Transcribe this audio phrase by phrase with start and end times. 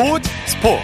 [0.00, 0.82] 스포츠 스포츠.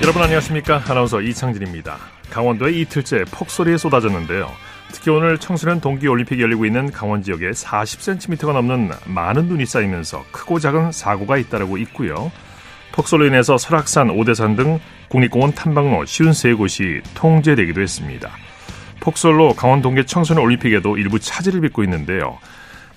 [0.00, 0.80] 여러분 안녕하십니까?
[0.86, 1.96] 아나운서 이창진입니다.
[2.30, 4.48] 강원도에 이틀째 폭설이 쏟아졌는데요.
[4.92, 10.92] 특히 오늘 청소년 동계올림픽이 열리고 있는 강원 지역에 40cm가 넘는 많은 눈이 쌓이면서 크고 작은
[10.92, 12.30] 사고가 잇따르고 있고요.
[12.92, 14.78] 폭설로 인해서 설악산, 오대산 등
[15.08, 18.30] 국립공원 탐방로 53곳이 통제되기도 했습니다
[19.06, 22.38] 폭설로 강원 동계 청소년 올림픽에도 일부 차질을 빚고 있는데요.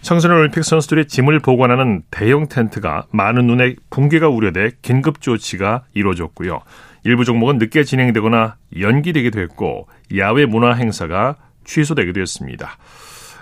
[0.02, 6.62] 청소년 올림픽 선수들의 짐을 보관하는 대형 텐트가 많은 눈에 붕괴가 우려돼 긴급 조치가 이루어졌고요.
[7.04, 9.88] 일부 종목은 늦게 진행되거나 연기되기도 했고
[10.18, 12.78] 야외 문화 행사가 취소되기도 했습니다.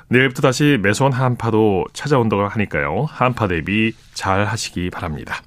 [0.09, 3.05] 내일부터 다시 매서운 한파도 찾아온다고 하니까요.
[3.09, 5.41] 한파 대비 잘 하시기 바랍니다.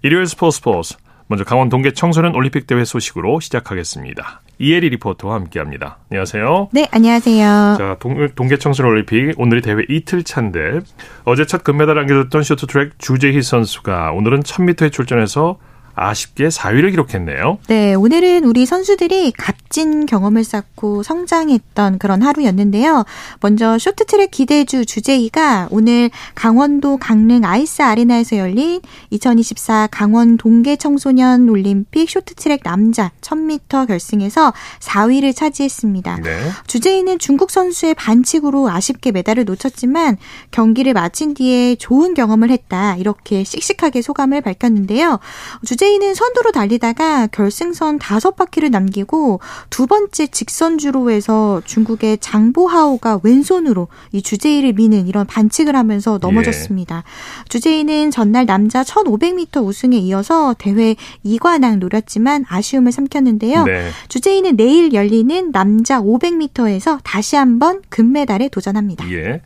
[0.00, 4.40] 일요일 스포츠 스포츠 먼저 강원 동계 청소년 올림픽 대회 소식으로 시작하겠습니다.
[4.62, 5.98] 이혜리 리포터와 함께합니다.
[6.08, 6.68] 안녕하세요.
[6.70, 7.74] 네, 안녕하세요.
[7.76, 10.78] 자, 동, 동계 청소년 올림픽 오늘이 대회 이틀 차인데
[11.24, 15.58] 어제 첫 금메달 안겨줬던 쇼트트랙 주재희 선수가 오늘은 1000m에 출전해서
[15.94, 17.58] 아쉽게 4위를 기록했네요.
[17.66, 23.04] 네, 오늘은 우리 선수들이 값진 경험을 쌓고 성장했던 그런 하루였는데요.
[23.40, 32.08] 먼저 쇼트트랙 기대주 주재희가 오늘 강원도 강릉 아이스 아레나에서 열린 2024 강원 동계 청소년 올림픽
[32.08, 36.20] 쇼트트랙 남자 1000m 결승에서 4위를 차지했습니다.
[36.22, 36.50] 네.
[36.66, 40.16] 주재희는 중국 선수의 반칙으로 아쉽게 메달을 놓쳤지만
[40.50, 42.96] 경기를 마친 뒤에 좋은 경험을 했다.
[42.96, 45.18] 이렇게 씩씩하게 소감을 밝혔는데요.
[45.64, 54.22] 주재 주제이는 선두로 달리다가 결승선 다섯 바퀴를 남기고 두 번째 직선주로에서 중국의 장보하오가 왼손으로 이
[54.22, 56.98] 주제이를 미는 이런 반칙을 하면서 넘어졌습니다.
[56.98, 57.48] 예.
[57.48, 60.94] 주제이는 전날 남자 1500m 우승에 이어서 대회
[61.26, 63.64] 2관왕 노렸지만 아쉬움을 삼켰는데요.
[63.64, 63.90] 네.
[64.06, 69.10] 주제이는 내일 열리는 남자 500m에서 다시 한번 금메달에 도전합니다.
[69.10, 69.40] 예.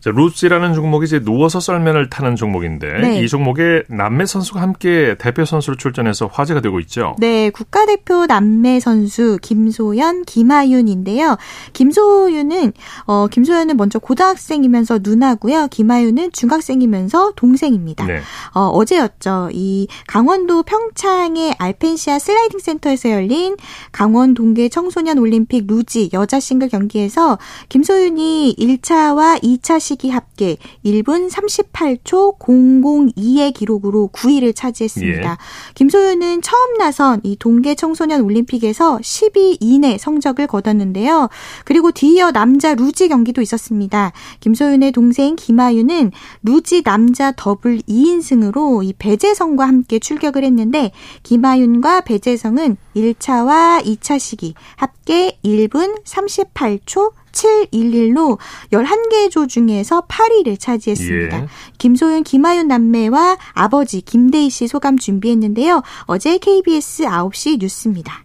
[0.00, 3.22] 자, 루지라는 종목이 이제 누워서 썰면을 타는 종목인데 네.
[3.22, 7.16] 이 종목에 남매 선수가 함께 대표 선수로 출전해서 화제가 되고 있죠.
[7.18, 11.36] 네, 국가대표 남매 선수 김소연, 김하윤인데요.
[11.74, 12.72] 김소윤은
[13.06, 15.68] 어 김소연은 먼저 고등학생이면서 누나고요.
[15.68, 18.06] 김하윤은 중학생이면서 동생입니다.
[18.06, 18.20] 네.
[18.54, 19.50] 어 어제였죠.
[19.52, 23.56] 이 강원도 평창의 알펜시아 슬라이딩 센터에서 열린
[23.92, 27.38] 강원 동계 청소년 올림픽 루지 여자 싱글 경기에서
[27.68, 35.30] 김소윤이 1차와 2차 시기 합계 1분 38초 002의 기록으로 9위를 차지했습니다.
[35.30, 35.36] 예.
[35.74, 41.28] 김소윤은 처음 나선 이 동계 청소년 올림픽에서 12위 이내 성적을 거뒀는데요.
[41.64, 44.12] 그리고 뒤이어 남자 루지 경기도 있었습니다.
[44.38, 46.12] 김소윤의 동생 김하윤은
[46.44, 50.92] 루지 남자 더블 2인승으로 이 배재성과 함께 출격을 했는데
[51.24, 58.38] 김하윤과 배재성은 1차와 2차 시기 합계 1분 38초 711로
[58.72, 61.42] 11개 조 중에서 8위를 차지했습니다.
[61.42, 61.46] 예.
[61.78, 65.82] 김소윤, 김하윤 남매와 아버지 김대희 씨 소감 준비했는데요.
[66.04, 68.24] 어제 KBS 9시 뉴스입니다.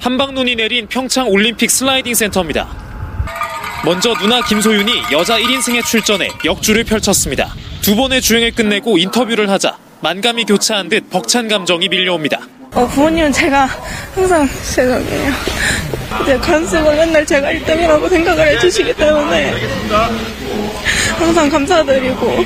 [0.00, 2.68] 함박눈이 내린 평창 올림픽 슬라이딩 센터입니다.
[3.84, 7.54] 먼저 누나 김소윤이 여자 1인승에 출전해 역주를 펼쳤습니다.
[7.82, 12.40] 두 번의 주행을 끝내고 인터뷰를 하자 만감이 교차한 듯 벅찬 감정이 밀려옵니다.
[12.74, 13.66] 어, 부모님은 제가
[14.14, 15.32] 항상 죄송해요.
[16.22, 19.54] 이제 관습을 맨날 제가 1등이라고 생각을 해주시기 때문에
[21.18, 22.44] 항상 감사드리고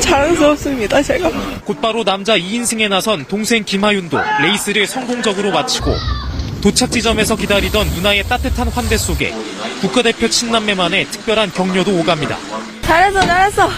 [0.00, 1.30] 자랑스럽습니다, 제가.
[1.64, 5.94] 곧바로 남자 2인승에 나선 동생 김하윤도 레이스를 성공적으로 마치고
[6.60, 9.34] 도착 지점에서 기다리던 누나의 따뜻한 환대 속에
[9.80, 12.36] 국가대표 친남매만의 특별한 격려도 오갑니다.
[12.82, 13.70] 잘했어, 잘했어.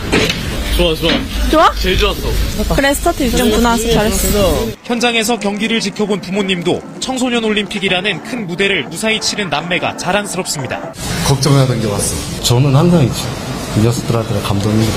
[0.77, 1.11] 좋아 좋아.
[1.51, 1.73] 좋아?
[1.75, 2.29] 제일 좋았어.
[2.75, 4.67] 그래 스타트 6.9 나왔어 잘했어.
[4.85, 10.93] 현장에서 경기를 지켜본 부모님도 청소년 올림픽이라는 큰 무대를 무사히 치른 남매가 자랑스럽습니다.
[11.29, 12.43] 걱정하던 게 왔어.
[12.43, 13.09] 저는 항상
[13.83, 14.93] 녀석들한테 감동입니다.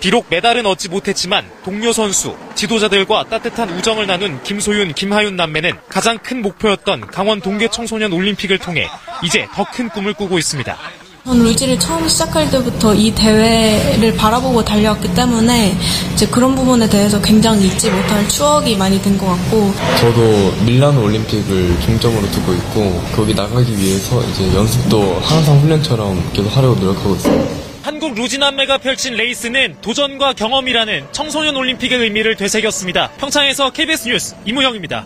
[0.00, 6.42] 비록 메달은 얻지 못했지만 동료 선수, 지도자들과 따뜻한 우정을 나눈 김소윤, 김하윤 남매는 가장 큰
[6.42, 8.88] 목표였던 강원 동계 청소년 올림픽을 통해
[9.22, 10.76] 이제 더 큰 꿈을 꾸고 있습니다.
[11.24, 15.72] 전 루지를 처음 시작할 때부터 이 대회를 바라보고 달려왔기 때문에
[16.12, 21.80] 이제 그런 부분에 대해서 굉장히 잊지 못할 추억이 많이 된 것 같고 저도 밀라노 올림픽을
[21.80, 27.62] 중점으로 두고 있고 거기 나가기 위해서 이제 연습도 항상 훈련처럼 계속 하려고 노력하고 있어요.
[27.82, 33.10] 한국 루지남매가 펼친 레이스는 도전과 경험이라는 청소년 올림픽의 의미를 되새겼습니다.
[33.18, 35.04] 평창에서 KBS 뉴스 이무형입니다.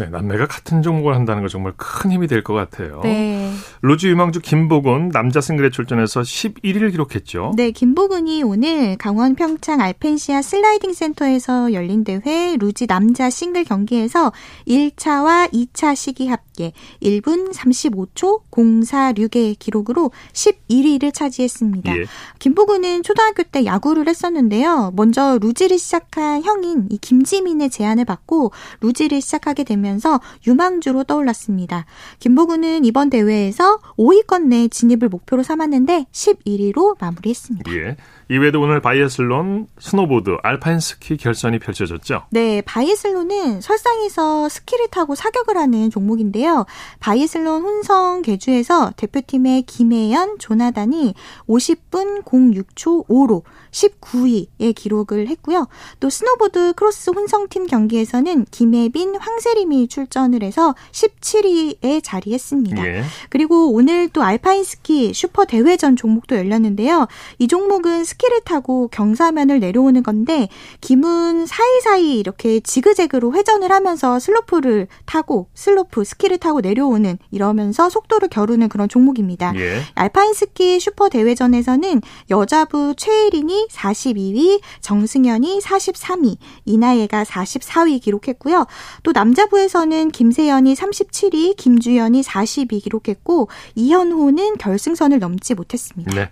[0.00, 3.00] 네, 남매가 같은 종목을 한다는 거 정말 큰 힘이 될 것 같아요.
[3.02, 3.52] 네.
[3.82, 7.52] 루지 유망주 김보근 남자 싱글에 출전해서 11위를 기록했죠.
[7.54, 14.32] 네, 김보근이 오늘 강원 평창 알펜시아 슬라이딩 센터에서 열린 대회 루지 남자 싱글 경기에서
[14.66, 21.94] 1차와 2차 시기 합계 1분 35초 046의 기록으로 11위를 차지했습니다.
[21.98, 22.04] 예.
[22.38, 24.92] 김보근은 초등학교 때 야구를 했었는데요.
[24.96, 31.86] 먼저 루지를 시작한 형인 이 김지민의 제안을 받고 루지를 시작하게 되면서 유망주로 떠올랐습니다.
[32.18, 37.72] 김보근은 이번 대회에서 5위권 내 진입을 목표로 삼았는데 11위로 마무리했습니다.
[37.74, 37.96] 예.
[38.30, 42.26] 이외에도 오늘 바이애슬론, 스노보드, 알파인 스키 결선이 펼쳐졌죠?
[42.30, 46.64] 네, 바이애슬론은 설상에서 스키를 타고 사격을 하는 종목인데요.
[47.00, 51.14] 바이애슬론 혼성 계주에서 대표팀의 김혜연, 조나단이
[51.48, 53.42] 50분 06초 5로
[53.72, 55.66] 19위의 기록을 했고요.
[55.98, 62.86] 또 스노보드 크로스 혼성팀 경기에서는 김혜빈, 황세림이 출전을 해서 17위에 자리했습니다.
[62.86, 63.04] 예.
[63.28, 67.08] 그리고 오늘 또 알파인 스키 슈퍼 대회전 종목도 열렸는데요.
[67.38, 70.48] 이 종목은 스키 스키를 타고 경사면을 내려오는 건데
[70.80, 78.68] 기문 사이사이 이렇게 지그재그로 회전을 하면서 슬로프를 타고 슬로프 스키를 타고 내려오는 이러면서 속도를 겨루는
[78.68, 79.54] 그런 종목입니다.
[79.56, 79.82] 예.
[79.94, 88.66] 알파인 스키 슈퍼 대회전에서는 여자부 최혜린이 42위, 정승현이 43위, 이나예가 44위 기록했고요.
[89.02, 96.14] 또 남자부에서는 김세연이 37위, 김주연이 42 기록했고 이현호는 결승선을 넘지 못했습니다.
[96.14, 96.30] 네.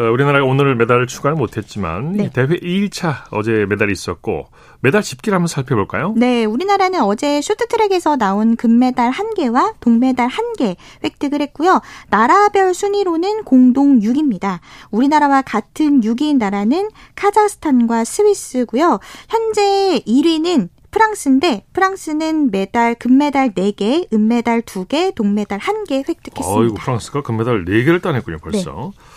[0.00, 2.30] 어, 우리나라가 오늘 메달을 추가를 못했지만 네.
[2.32, 4.46] 대회 2일차 어제 메달이 있었고
[4.80, 6.14] 메달 집기를 한번 살펴볼까요?
[6.16, 11.82] 네, 우리나라는 어제 쇼트트랙에서 나온 금메달 1개와 동메달 1개 획득을 했고요.
[12.08, 14.60] 나라별 순위로는 공동 6입니다.
[14.90, 19.00] 우리나라와 같은 6위인 나라는 카자흐스탄과 스위스고요.
[19.28, 26.48] 현재 1위는 프랑스인데 프랑스는 메달 금메달 4개, 은메달 2개, 동메달 1개 획득했습니다.
[26.48, 28.92] 어이구 프랑스가 금메달 4개를 따냈군요, 벌써.
[28.94, 29.09] 네.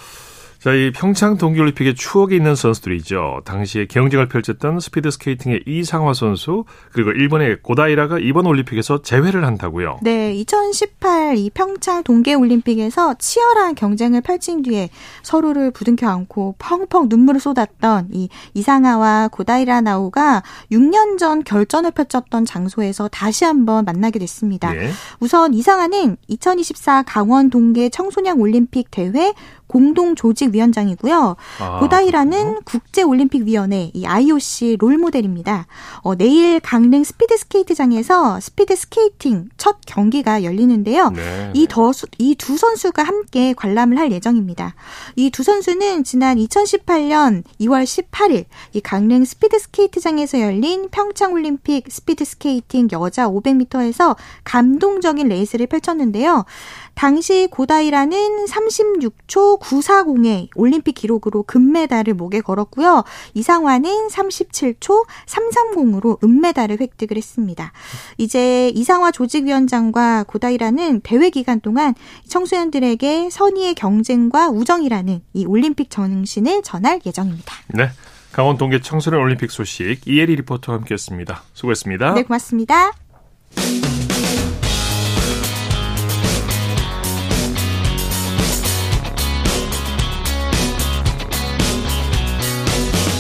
[0.64, 3.42] 자, 이 평창 동계올림픽의 추억이 있는 선수들이죠.
[3.44, 6.64] 당시에 경쟁을 펼쳤던 스피드 스케이팅의 이상화 선수
[6.94, 10.00] 그리고 일본의 고다이라가 이번 올림픽에서 재회를 한다고요.
[10.04, 14.90] 네, 2018 이 평창 동계올림픽에서 치열한 경쟁을 펼친 뒤에
[15.22, 23.10] 서로를 부둥켜 안고 펑펑 눈물을 쏟았던 이 이상화와 고다이라 나우가 6년 전 결전을 펼쳤던 장소에서
[23.10, 24.74] 다시 한번 만나게 됐습니다.
[24.78, 24.92] 예.
[25.20, 29.34] 우선 이상화는 2024 강원 동계 청소년 올림픽 대회
[29.74, 31.36] 공동 조직위원장이고요.
[31.60, 35.66] 아, 고다이라는 국제올림픽위원회 이 IOC 롤 모델입니다.
[36.04, 41.10] 어, 내일 강릉 스피드 스케이트장에서 스피드 스케이팅 첫 경기가 열리는데요.
[41.10, 41.52] 네.
[41.56, 44.76] 이더이 두 선수가 함께 관람을 할 예정입니다.
[45.16, 52.24] 이 두 선수는 지난 2018년 2월 18일 이 강릉 스피드 스케이트장에서 열린 평창 올림픽 스피드
[52.26, 56.46] 스케이팅 여자 500m에서 감동적인 레이스를 펼쳤는데요.
[56.96, 63.04] 당시 고다이라는 36초 940의 올림픽 기록으로 금메달을 목에 걸었고요.
[63.34, 67.72] 이상화는 37초 330으로 은메달을 획득을 했습니다.
[68.18, 71.94] 이제 이상화 조직위원장과 고다이라는 대회 기간 동안
[72.28, 77.56] 청소년들에게 선의의 경쟁과 우정이라는 이 올림픽 정신을 전할 예정입니다.
[77.70, 77.90] 네.
[78.32, 81.44] 강원 동계 청소년 올림픽 소식 이혜리 리포터와 함께했습니다.
[81.54, 82.14] 수고했습니다.
[82.16, 82.92] 네, 고맙습니다.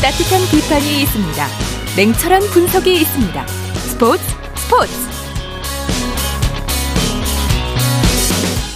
[0.03, 1.47] 따뜻한 비판이 있습니다.
[1.95, 3.47] 냉철한 분석이 있습니다.
[3.47, 4.21] 스포츠
[4.57, 4.91] 스포츠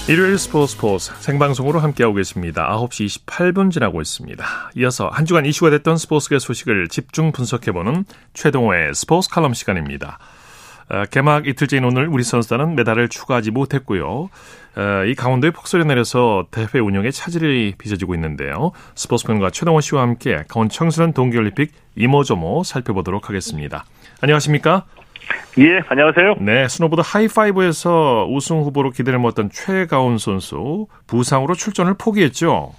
[0.10, 2.70] 일요일 스포츠 스포츠 생방송으로 함께하고 계십니다.
[2.72, 4.72] 9시 28분 지나고 있습니다.
[4.78, 10.20] 이어서 한 주간 이슈가 됐던 스포츠계 소식을 집중 분석해보는 최동호의 스포츠 칼럼 시간입니다.
[10.90, 14.30] 어, 개막 이틀째인 오늘 우리 선수단은 메달을 추가하지 못했고요.
[14.78, 18.72] 어, 이 강원도에 폭설이 내려서 대회 운영에 차질이 빚어지고 있는데요.
[18.96, 23.86] 스포츠평론가 최동원 씨와 함께 강원 청소년 동계올림픽 이모저모 살펴보도록 하겠습니다.
[24.22, 24.86] 안녕하십니까?
[25.60, 26.36] 예, 안녕하세요.
[26.40, 32.74] 네, 스노보드 하프파이프에서 우승 후보로 기대를 모았던 최가온 선수 부상으로 출전을 포기했죠.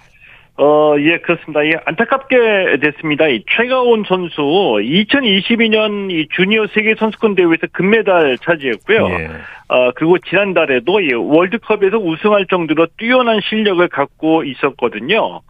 [0.60, 1.64] 어, 예, 그렇습니다.
[1.64, 3.28] 예, 안타깝게 됐습니다.
[3.28, 9.06] 이 최가온 선수 2022년 이 주니어 세계 선수권 대회에서 금메달 차지했고요.
[9.08, 9.30] 예.
[9.68, 15.42] 어, 그리고 지난달에도 이 월드컵에서 우승할 정도로 뛰어난 실력을 갖고 있었거든요.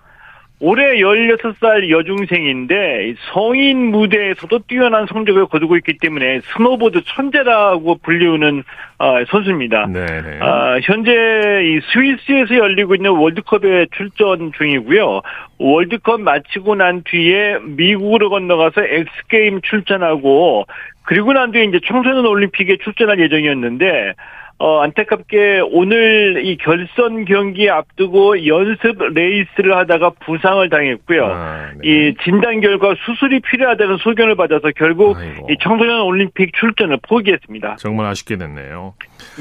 [0.60, 8.64] 올해 16살 여중생인데 성인 무대에서도 뛰어난 성적을 거두고 있기 때문에 스노보드 천재라고 불리우는
[8.98, 9.86] 어, 선수입니다.
[9.86, 10.40] 네네.
[10.40, 15.22] 어, 현재 이 스위스에서 열리고 있는 월드컵에 출전 중이고요.
[15.58, 20.66] 월드컵 마치고 난 뒤에 미국으로 건너가서 엑스게임 출전하고
[21.02, 24.14] 그리고 난 뒤에 이제 청소년 올림픽에 출전할 예정이었는데
[24.60, 31.26] 어, 안타깝게 오늘 이 결선 경기 앞두고 연습 레이스를 하다가 부상을 당했고요.
[31.26, 31.88] 아, 네.
[31.88, 35.46] 이 진단 결과 수술이 필요하다는 소견을 받아서 결국 아이고.
[35.48, 37.76] 이 청소년 올림픽 출전을 포기했습니다.
[37.78, 38.94] 정말 아쉽게 됐네요.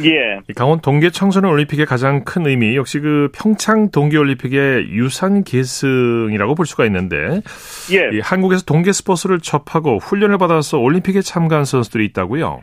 [0.04, 0.40] 예.
[0.56, 6.68] 강원 동계 청소년 올림픽의 가장 큰 의미 역시 그 평창 동계 올림픽의 유산 계승이라고 볼
[6.68, 7.42] 수가 있는데
[7.92, 8.20] 예.
[8.22, 12.62] 한국에서 동계 스포츠를 접하고 훈련을 받아서 올림픽에 참가한 선수들이 있다고요.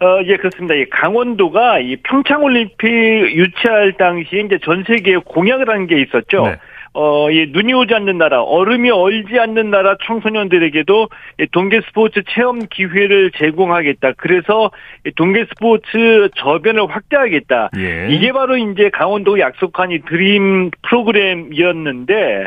[0.00, 0.74] 어, 예, 그렇습니다.
[0.74, 2.88] 이 강원도가 이 평창올림픽
[3.36, 6.46] 유치할 당시에 이제 전 세계에 공약을 한 게 있었죠.
[6.46, 6.56] 네.
[6.96, 11.08] 어, 이 눈이 오지 않는 나라, 얼음이 얼지 않는 나라 청소년들에게도
[11.50, 14.12] 동계 스포츠 체험 기회를 제공하겠다.
[14.16, 14.70] 그래서
[15.16, 17.70] 동계 스포츠 저변을 확대하겠다.
[17.78, 18.06] 예.
[18.10, 22.46] 이게 바로 이제 강원도가 약속한 이 드림 프로그램이었는데,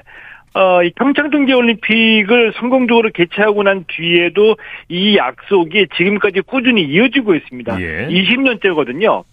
[0.54, 4.56] 어, 이 평창 동계 올림픽을 성공적으로 개최하고 난 뒤에도
[4.90, 7.82] 이 약속이 지금까지 꾸준히 이어지고 있습니다.
[7.82, 8.08] 예.
[8.08, 9.24] 20년째거든요.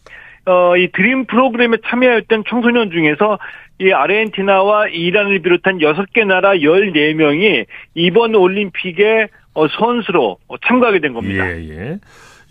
[0.47, 3.38] 어, 이 드림 프로그램에 참여했던 청소년 중에서
[3.80, 11.49] 이 아르헨티나와 이란을 비롯한 6개 나라 14명이 이번 올림픽에 어, 선수로 참가하게 된 겁니다.
[11.49, 11.99] 예, 예.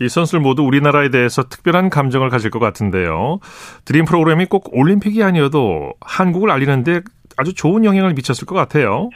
[0.00, 3.38] 이 선수들 모두 우리나라에 대해서 특별한 감정을 가질 것 같은데요.
[3.84, 7.02] 드림 프로그램이 꼭 올림픽이 아니어도 한국을 알리는데
[7.36, 9.10] 아주 좋은 영향을 미쳤을 것 같아요.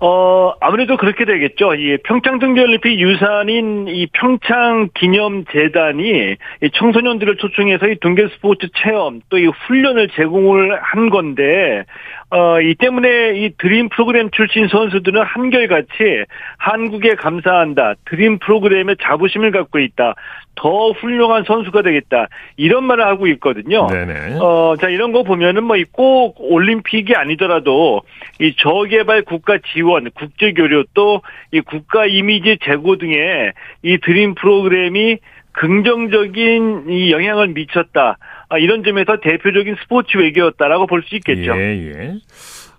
[0.00, 1.74] 어, 아무래도 그렇게 되겠죠.
[1.76, 9.38] 이 평창 동계올림픽 유산인 이 평창 기념재단이 이 청소년들을 초청해서 이 동계 스포츠 체험 또
[9.38, 11.84] 이 훈련을 제공을 한 건데,
[12.30, 16.24] 어, 이 때문에 이 드림 프로그램 출신 선수들은 한결같이
[16.58, 17.94] 한국에 감사한다.
[18.06, 20.14] 드림 프로그램에 자부심을 갖고 있다.
[20.56, 22.28] 더 훌륭한 선수가 되겠다.
[22.56, 23.86] 이런 말을 하고 있거든요.
[23.88, 24.38] 네네.
[24.40, 28.02] 어, 자, 이런 거 보면은 뭐 꼭 올림픽이 아니더라도
[28.40, 31.20] 이 저개발 국가 지원, 국제 교류 또
[31.52, 33.52] 이 국가 이미지 제고 등의
[33.82, 35.18] 이 드림 프로그램이
[35.52, 38.18] 긍정적인 이 영향을 미쳤다.
[38.48, 41.56] 아, 이런 점에서 대표적인 스포츠 외교였다라고 볼 수 있겠죠.
[41.56, 42.14] 예, 예.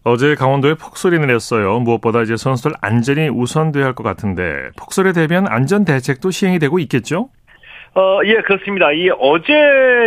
[0.03, 1.79] 어제 강원도에 폭설이 내렸어요.
[1.79, 7.29] 무엇보다 이제 선수들 안전이 우선돼야 할 것 같은데 폭설에 대비한 안전 대책도 시행이 되고 있겠죠?
[7.95, 8.91] 어, 예, 그렇습니다.
[8.91, 9.53] 이 어제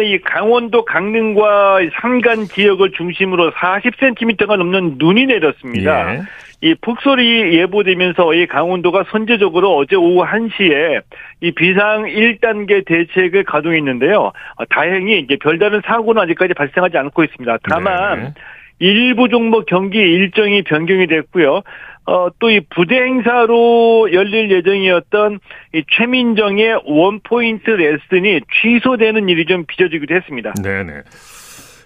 [0.04, 6.14] 이 강원도 강릉과 산간 지역을 중심으로 40cm가 넘는 눈이 내렸습니다.
[6.14, 6.20] 예.
[6.60, 11.02] 이 폭설이 예보되면서 이 강원도가 선제적으로 어제 오후 1시에
[11.40, 14.18] 이 비상 1단계 대책을 가동했는데요.
[14.56, 17.58] 어, 다행히 이제 별다른 사고는 아직까지 발생하지 않고 있습니다.
[17.70, 18.34] 다만 네.
[18.80, 21.62] 일부 종목 경기 일정이 변경이 됐고요.
[22.06, 25.38] 어, 또 이 부대 행사로 열릴 예정이었던
[25.74, 30.54] 이 최민정의 원포인트 레슨이 취소되는 일이 좀 빚어지기도 했습니다.
[30.54, 31.02] 네네.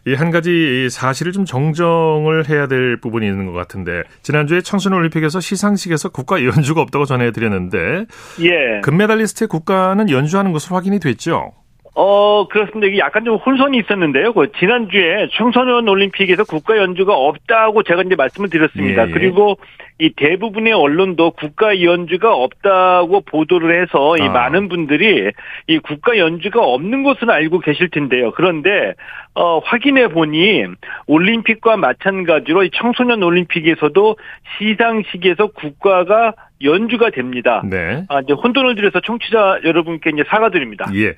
[0.06, 5.40] 이 한 가지 사실을 좀 정정을 해야 될 부분이 있는 것 같은데 지난주에 청소년 올림픽에서
[5.40, 8.06] 시상식에서 국가 연주가 없다고 전해드렸는데
[8.40, 8.80] 예.
[8.82, 11.52] 금메달리스트의 국가는 연주하는 것으로 확인이 됐죠.
[11.94, 12.87] 어, 그렇습니다.
[12.87, 14.32] 이게 약간 좀 혼선이 있었는데요.
[14.32, 19.06] 그 지난주에 청소년 올림픽에서 국가 연주가 없다고 제가 이제 말씀을 드렸습니다.
[19.09, 19.12] 예.
[19.12, 19.59] 그리고
[19.99, 24.30] 이 대부분의 언론도 국가 연주가 없다고 보도를 해서 이 아.
[24.30, 25.30] 많은 분들이
[25.66, 28.32] 이 국가 연주가 없는 것은 알고 계실 텐데요.
[28.32, 28.94] 그런데
[29.35, 30.65] 어, 확인해 보니
[31.07, 34.17] 올림픽과 마찬가지로 이 청소년 올림픽에서도
[34.59, 37.62] 시상식에서 국가가 연주가 됩니다.
[37.65, 38.05] 네.
[38.09, 40.91] 아, 이제 혼돈을 들여서 청취자 여러분께 이제 사과드립니다.
[40.95, 41.15] 예.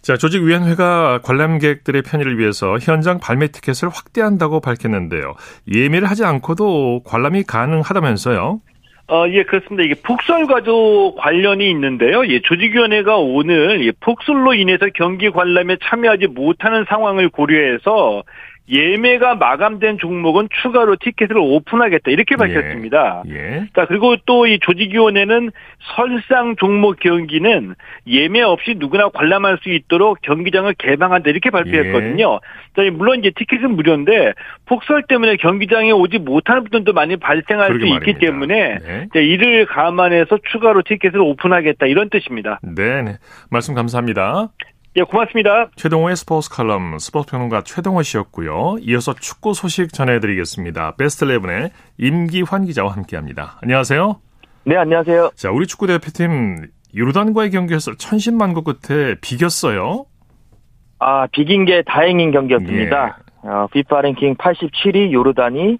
[0.00, 5.34] 자, 조직위원회가 관람객들의 편의를 위해서 현장 발매 티켓을 확대한다고 밝혔는데요.
[5.72, 8.60] 예매를 하지 않고도 관람이 가능하다면서요?
[9.08, 9.84] 어, 예, 그렇습니다.
[9.84, 12.26] 이게 폭설과도 관련이 있는데요.
[12.26, 18.24] 예, 조직위원회가 오늘 예, 폭설로 인해서 경기 관람에 참여하지 못하는 상황을 고려해서
[18.68, 22.36] 예매가 마감된 종목은 추가로 티켓을 오픈하겠다 이렇게 예.
[22.36, 23.22] 밝혔습니다.
[23.28, 23.34] 예.
[23.34, 23.66] 예.
[23.74, 25.50] 자 그리고 또 이 조직위원회는
[25.96, 27.74] 설상 종목 경기는
[28.06, 32.40] 예매 없이 누구나 관람할 수 있도록 경기장을 개방한다 이렇게 발표했거든요.
[32.78, 32.82] 예.
[32.82, 34.32] 자 물론 이제 티켓은 무료인데
[34.66, 37.96] 폭설 때문에 경기장에 오지 못하는 분들도 많이 발생할 수 말입니다.
[37.98, 39.08] 있기 때문에 네.
[39.12, 42.60] 자, 이를 감안해서 추가로 티켓을 오픈하겠다 이런 뜻입니다.
[42.62, 43.16] 네, 네.
[43.50, 44.48] 말씀 감사합니다.
[44.98, 45.68] 예, 고맙습니다.
[45.76, 48.76] 최동호의 스포츠 칼럼 스포츠 평론가 최동호 씨였고요.
[48.80, 50.94] 이어서 축구 소식 전해드리겠습니다.
[50.96, 53.58] 베스트 11의 임기환 기자와 함께합니다.
[53.60, 54.16] 안녕하세요.
[54.64, 55.32] 네, 안녕하세요.
[55.34, 60.06] 자, 우리 축구 대표팀 요르단과의 경기에서 천신만고 끝에 비겼어요.
[60.98, 63.18] 아, 비긴 게 다행인 경기였습니다.
[63.44, 63.48] 예.
[63.48, 65.76] 어, 비파 랭킹 87위 요르단이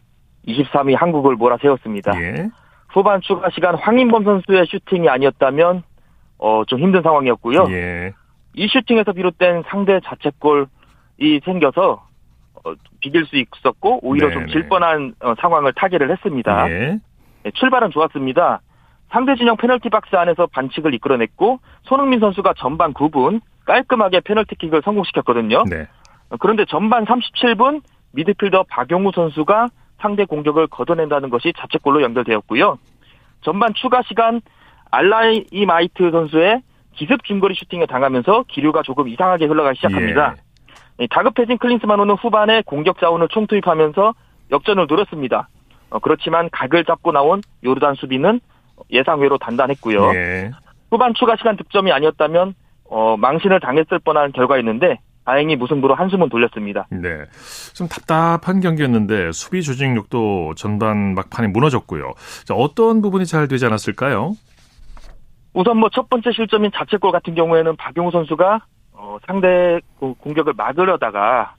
[0.47, 2.21] 23위 한국을 몰아세웠습니다.
[2.21, 2.51] 예.
[2.91, 5.85] 후반 추가 시간 황인범 선수의 슈팅이 아니었다면
[6.37, 7.67] 어, 좀 힘든 상황이었고요.
[7.71, 8.13] 예.
[8.57, 12.07] 이 슈팅에서 비롯된 상대 자책골이 생겨서
[12.65, 14.53] 어, 비길 수 있었고 오히려 좀 네네.
[14.53, 16.71] 질 뻔한 어, 상황을 타개를 했습니다.
[16.71, 16.99] 예.
[17.45, 18.61] 네, 출발은 좋았습니다.
[19.11, 25.65] 상대 진영 페널티 박스 안에서 반칙을 이끌어냈고 손흥민 선수가 전반 9분 깔끔하게 페널티킥을 성공시켰거든요.
[25.71, 25.87] 네.
[26.31, 27.83] 어, 그런데 전반 37분
[28.13, 32.79] 미드필더 박용우 선수가 상대 공격을 걷어낸다는 것이 자책골로 연결되었고요.
[33.43, 34.41] 전반 추가 시간
[34.91, 36.63] 알나이마트 선수의
[36.97, 40.35] 기습 중거리 슈팅에 당하면서 기류가 조금 이상하게 흘러가기 시작합니다.
[40.37, 41.05] 예.
[41.05, 44.15] 이 다급해진 클린스만호는 후반에 공격 자원을 총투입하면서
[44.51, 45.49] 역전을 노렸습니다.
[45.91, 48.41] 어, 그렇지만 각을 잡고 나온 요르단 수비는
[48.91, 50.15] 예상외로 단단했고요.
[50.15, 50.51] 예.
[50.91, 52.55] 후반 추가 시간 득점이 아니었다면
[52.89, 56.87] 어, 망신을 당했을 뻔한 결과였는데 다행히 무승부로 한숨은 돌렸습니다.
[56.91, 57.09] 네.
[57.75, 62.13] 좀 답답한 경기였는데 수비 조직력도 전반 막판에 무너졌고요.
[62.45, 64.37] 자, 어떤 부분이 잘 되지 않았을까요?
[65.57, 68.61] 우선 뭐 첫 번째 실점인 자책골 같은 경우에는 박용우 선수가
[68.93, 71.55] 어, 상대 그 공격을 막으려다가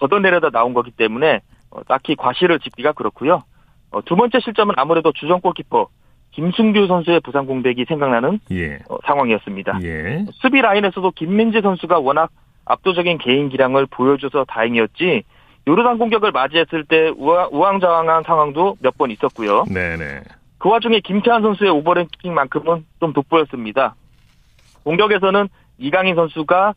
[0.00, 1.40] 걷어내려다 나온 거기 때문에
[1.70, 3.42] 어, 딱히 과실을 짓기가 그렇고요.
[3.90, 5.86] 어, 두 번째 실점은 아무래도 주전 골키퍼
[6.30, 8.76] 김승규 선수의 부상 공백이 생각나는 예.
[8.88, 9.80] 어, 상황이었습니다.
[9.82, 10.24] 예.
[10.32, 12.30] 수비 라인에서도 김민재 선수가 워낙
[12.64, 15.24] 압도적인 개인 기량을 보여줘서 다행이었지
[15.66, 19.64] 요르단 공격을 맞이했을 때 우왕, 우왕좌왕한 상황도 몇 번 있었고요.
[19.64, 20.22] 네네.
[20.62, 23.96] 그 와중에 김태환 선수의 오버랭킹만큼은 좀 돋보였습니다.
[24.84, 26.74] 공격에서는 이강인 선수가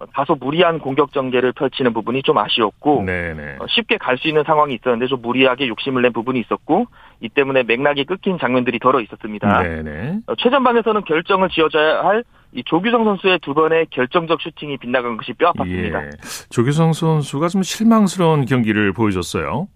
[0.00, 3.56] 어, 다소 무리한 공격 전개를 펼치는 부분이 좀 아쉬웠고 네네.
[3.60, 6.86] 어, 쉽게 갈 수 있는 상황이 있었는데 좀 무리하게 욕심을 낸 부분이 있었고
[7.20, 9.62] 이 때문에 맥락이 끊긴 장면들이 더러 있었습니다.
[9.62, 10.18] 네네.
[10.26, 12.22] 어, 최전방에서는 결정을 지어줘야 할
[12.54, 16.04] 이 조규성 선수의 두 번의 결정적 슈팅이 빗나간 것이 뼈아팠습니다.
[16.04, 16.10] 예.
[16.50, 19.68] 조규성 선수가 좀 실망스러운 경기를 보여줬어요.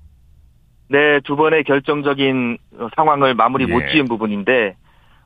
[0.88, 3.88] 네, 두 번의 결정적인 어, 상황을 마무리 못 예.
[3.88, 4.76] 지은 부분인데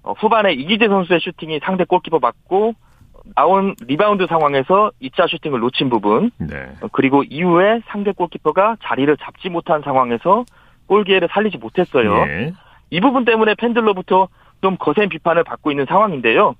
[0.02, 2.74] 어, 후반에 이기재 선수의 슈팅이 상대 골키퍼 맞고
[3.36, 6.72] 나온 리바운드 상황에서 2차 슈팅을 놓친 부분 네.
[6.80, 10.44] 어, 그리고 이후에 상대 골키퍼가 자리를 잡지 못한 상황에서
[10.86, 12.16] 골 기회를 살리지 못했어요.
[12.26, 12.52] 예.
[12.90, 14.28] 이 부분 때문에 팬들로부터
[14.62, 16.54] 좀 거센 비판을 받고 있는 상황인데요.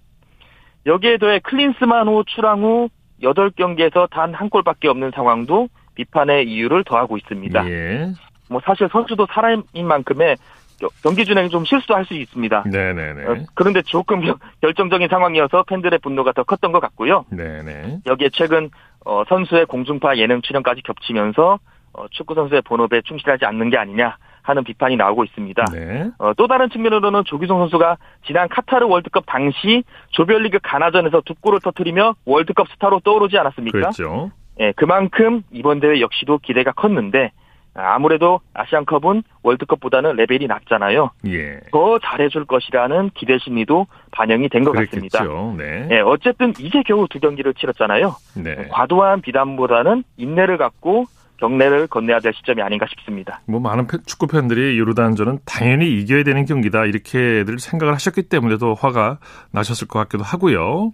[0.87, 2.89] 여기에 더해 클린스만 호 출항 후
[3.23, 7.69] 8경기에서 단 한 골밖에 없는 상황도 비판의 이유를 더하고 있습니다.
[7.69, 8.13] 예.
[8.51, 10.37] 뭐 사실 선수도 사람인 만큼의
[10.81, 12.65] 겨- 경기 준행이 좀 실수할 수 있습니다.
[12.67, 13.27] 네네네.
[13.27, 17.25] 어, 그런데 조금 겨- 결정적인 상황이어서 팬들의 분노가 더 컸던 것 같고요.
[17.31, 18.01] 네네.
[18.07, 18.71] 여기에 최근
[19.07, 21.59] 어, 선수의 공중파 예능 출연까지 겹치면서
[21.93, 25.65] 어, 축구 선수의 본업에 충실하지 않는 게 아니냐 하는 비판이 나오고 있습니다.
[25.73, 26.11] 네.
[26.19, 32.15] 어, 또 다른 측면으로는 조규성 선수가 지난 카타르 월드컵 당시 조별리그 가나전에서 두 골을 터뜨리며
[32.25, 33.79] 월드컵 스타로 떠오르지 않았습니까?
[33.79, 34.31] 그랬죠.
[34.61, 37.33] 예, 그만큼 이번 대회 역시도 기대가 컸는데
[37.75, 41.11] 아, 아무래도 아시안컵은 월드컵보다는 레벨이 낮잖아요.
[41.29, 41.61] 예.
[41.73, 45.23] 더 잘해줄 것이라는 기대 심리도 반영이 된 것 같습니다.
[45.57, 45.89] 네.
[45.93, 48.15] 예, 어쨌든 이제 겨우 두 경기를 치렀잖아요.
[48.43, 48.69] 네.
[48.71, 51.05] 과도한 비난보다는 인내를 갖고
[51.39, 53.41] 경례를 건네야 될 시점이 아닌가 싶습니다.
[53.47, 58.75] 뭐 많은 팬- 축구 팬들이 요르단전은 당연히 이겨야 되는 경기다 이렇게들 생각을 하셨기 때문에 더
[58.75, 59.19] 화가
[59.53, 60.93] 나셨을 것 같기도 하고요.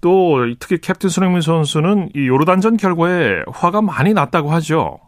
[0.00, 4.98] 또 특히 캡틴 손흥민 선수는 이 요르단전 결과에 화가 많이 났다고 하죠.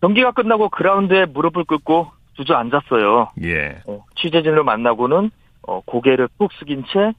[0.00, 3.30] 경기가 끝나고 그라운드에 무릎을 꿇고 주저앉았어요.
[3.44, 3.78] 예.
[3.86, 5.30] 어, 취재진을 만나고는
[5.66, 7.12] 어, 고개를 푹 숙인 채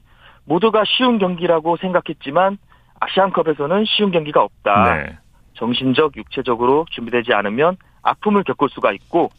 [0.44, 2.58] 모두가 쉬운 경기라고 생각했지만
[3.00, 4.94] 아시안컵에서는 쉬운 경기가 없다.
[4.94, 5.18] 네.
[5.54, 9.30] 정신적, 육체적으로 준비되지 않으면 아픔을 겪을 수가 있고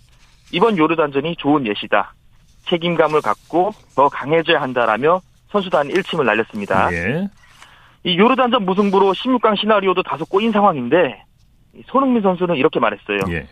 [0.52, 2.13] 이번 요르단전이 좋은 예시다.
[2.67, 6.93] 책임감을 갖고 더 강해져야 한다라며 선수단 일침을 날렸습니다.
[6.93, 7.30] 예.
[8.04, 11.29] 이 요르단전 무승부로 16강 시나리오도 다소 꼬인 상황인데 이
[11.88, 13.20] 손흥민 선수는 이렇게 말했어요.
[13.30, 13.48] 예.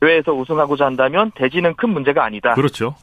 [0.00, 2.54] 대회에서 우승하고자 한다면 대지는 큰 문제가 아니다.
[2.54, 2.94] 그렇죠.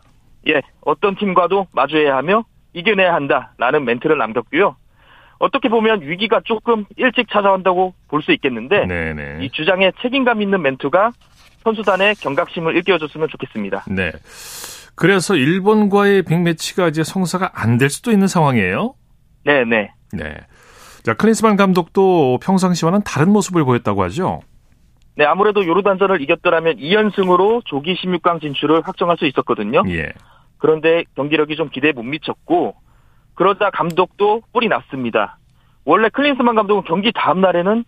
[0.47, 4.75] 예, 어떤 팀과도 마주해야 하며 이겨내야 한다라는 멘트를 남겼고요.
[5.39, 9.43] 어떻게 보면 위기가 조금 일찍 찾아온다고 볼 수 있겠는데 네네.
[9.45, 11.11] 이 주장에 책임감 있는 멘트가
[11.63, 13.85] 선수단의 경각심을 일깨워줬으면 좋겠습니다.
[13.89, 14.11] 네.
[14.95, 18.93] 그래서 일본과의 빅매치가 이제 성사가 안 될 수도 있는 상황이에요.
[19.43, 19.91] 네, 네.
[20.13, 20.35] 네.
[21.03, 24.41] 자, 클린스만 감독도 평상시와는 다른 모습을 보였다고 하죠.
[25.17, 29.83] 네, 아무래도 요르단전을 이겼더라면 2연승으로 조기 16강 진출을 확정할 수 있었거든요.
[29.87, 30.11] 예.
[30.57, 32.75] 그런데 경기력이 좀 기대에 못 미쳤고
[33.35, 35.37] 그러자 감독도 뿔이 났습니다.
[35.85, 37.83] 원래 클린스만 감독은 경기 다음 날에는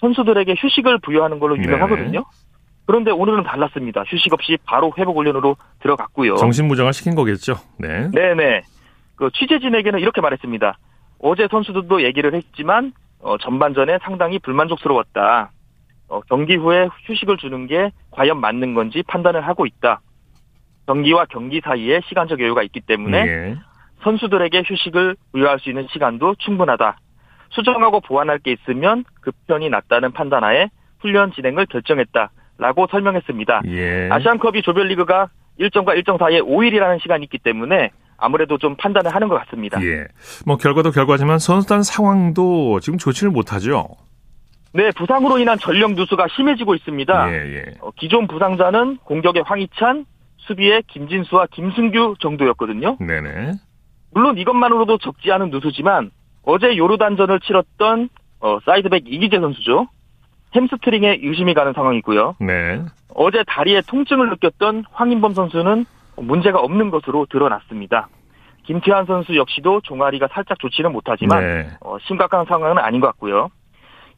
[0.00, 2.24] 선수들에게 휴식을 부여하는 걸로 유명하거든요.
[2.86, 4.04] 그런데 오늘은 달랐습니다.
[4.06, 6.36] 휴식 없이 바로 회복 훈련으로 들어갔고요.
[6.36, 7.54] 정신무장을 시킨 거겠죠.
[7.78, 8.10] 네.
[8.10, 8.62] 네네.
[9.16, 10.78] 그 취재진에게는 이렇게 말했습니다.
[11.18, 15.50] 어제 선수들도 얘기를 했지만 어, 전반전에 상당히 불만족스러웠다.
[16.08, 20.00] 어, 경기 후에 휴식을 주는 게 과연 맞는 건지 판단을 하고 있다.
[20.86, 23.56] 경기와 경기 사이에 시간적 여유가 있기 때문에 예.
[24.02, 26.98] 선수들에게 휴식을 부여할 수 있는 시간도 충분하다.
[27.50, 30.68] 수정하고 보완할 게 있으면 급편이 낫다는 판단하에
[31.00, 33.62] 훈련 진행을 결정했다라고 설명했습니다.
[33.66, 34.08] 예.
[34.10, 39.82] 아시안컵이 조별리그가 일정과 일정 사이에 5일이라는 시간이 있기 때문에 아무래도 좀 판단을 하는 것 같습니다.
[39.82, 40.06] 예.
[40.44, 43.88] 뭐 결과도 결과지만 선수단 상황도 지금 좋지를 못하죠.
[44.76, 47.32] 네, 부상으로 인한 전력 누수가 심해지고 있습니다.
[47.32, 47.64] 예, 예.
[47.80, 50.04] 어, 기존 부상자는 공격의 황희찬,
[50.36, 52.98] 수비의 김진수와 김승규 정도였거든요.
[53.00, 53.52] 네네.
[54.12, 56.10] 물론 이것만으로도 적지 않은 누수지만
[56.42, 58.10] 어제 요르단전을 치렀던
[58.40, 59.88] 어, 사이드백 이기재 선수죠.
[60.54, 62.36] 햄스트링에 의심이 가는 상황이고요.
[62.40, 62.82] 네.
[63.14, 65.86] 어제 다리에 통증을 느꼈던 황인범 선수는
[66.16, 68.08] 문제가 없는 것으로 드러났습니다.
[68.64, 71.68] 김태환 선수 역시도 종아리가 살짝 좋지는 못하지만 네.
[71.80, 73.48] 어, 심각한 상황은 아닌 것 같고요.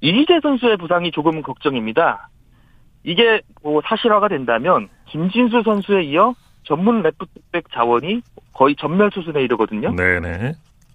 [0.01, 2.29] 이기재 선수의 부상이 조금 걱정입니다.
[3.05, 6.35] 이게 뭐 사실화가 된다면 김진수 선수에 이어
[6.65, 9.95] 전문 레프트백 자원이 거의 전멸 수준에 이르거든요.
[9.95, 10.53] 네네.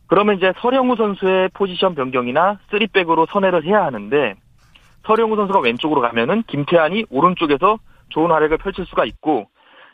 [0.07, 4.35] 그러면 이제 서령우 선수의 포지션 변경이나 쓰리백으로 선회를 해야 하는데
[5.05, 9.47] 서령우 선수가 왼쪽으로 가면은 김태환이 오른쪽에서 좋은 활약을 펼칠 수가 있고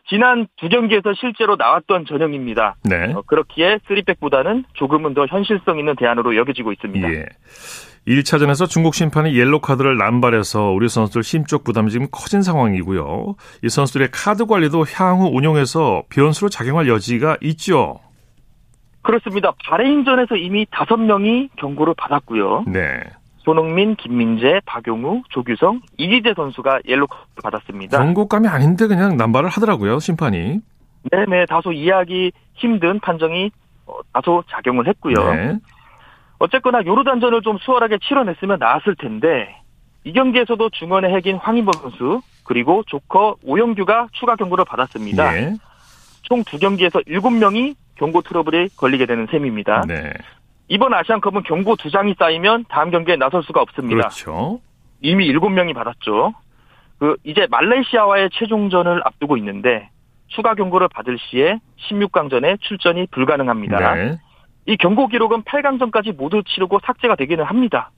[0.10, 2.76] 지난 두 경기에서 실제로 나왔던 전형입니다.
[2.84, 3.14] 네.
[3.14, 7.14] 어, 그렇기에 쓰리백보다는 조금은 더 현실성 있는 대안으로 여겨지고 있습니다.
[7.14, 7.26] 예.
[8.08, 13.36] 1차전에서 중국 심판이 옐로 카드를 남발해서 우리 선수들 심적 부담이 지금 커진 상황이고요.
[13.64, 18.00] 이 선수들의 카드 관리도 향후 운용에서 변수로 작용할 여지가 있죠.
[19.02, 19.54] 그렇습니다.
[19.66, 22.66] 바레인전에서 이미 다섯 명이 경고를 받았고요.
[22.68, 23.00] 네.
[23.40, 27.98] 손흥민, 김민재, 박용우, 조규성, 이기재 선수가 옐로 카드 받았습니다.
[27.98, 30.60] 경고감이 아닌데 그냥 남발을 하더라고요, 심판이.
[31.12, 33.50] 네네, 다소 이해하기 힘든 판정이
[33.86, 35.16] 어, 다소 작용을 했고요.
[35.34, 35.58] 네.
[36.40, 39.56] 어쨌거나 요르단전을 좀 수월하게 치러냈으면 나았을 텐데
[40.04, 45.38] 이 경기에서도 중원의 핵인 황인범 선수 그리고 조커 오영규가 추가 경고를 받았습니다.
[45.38, 45.54] 예.
[46.24, 49.84] 총두 경기에서 7명이 경고 트러블에 걸리게 되는 셈입니다.
[49.88, 50.14] 네.
[50.70, 54.10] 이번 아시안컵은 경고 두 장이 쌓이면 다음 경기에 나설 수가 없습니다.
[54.10, 54.62] 그렇죠.
[55.02, 56.34] 이미 7명이 받았죠.
[57.00, 59.90] 그 이제 말레이시아와의 최종전을 앞두고 있는데
[60.28, 63.96] 추가 경고를 받을 시에 16강전에 출전이 불가능합니다.
[63.96, 64.18] 네.
[64.66, 67.92] 이 경고 기록은 8강전까지 모두 치르고 삭제가 되기는 합니다.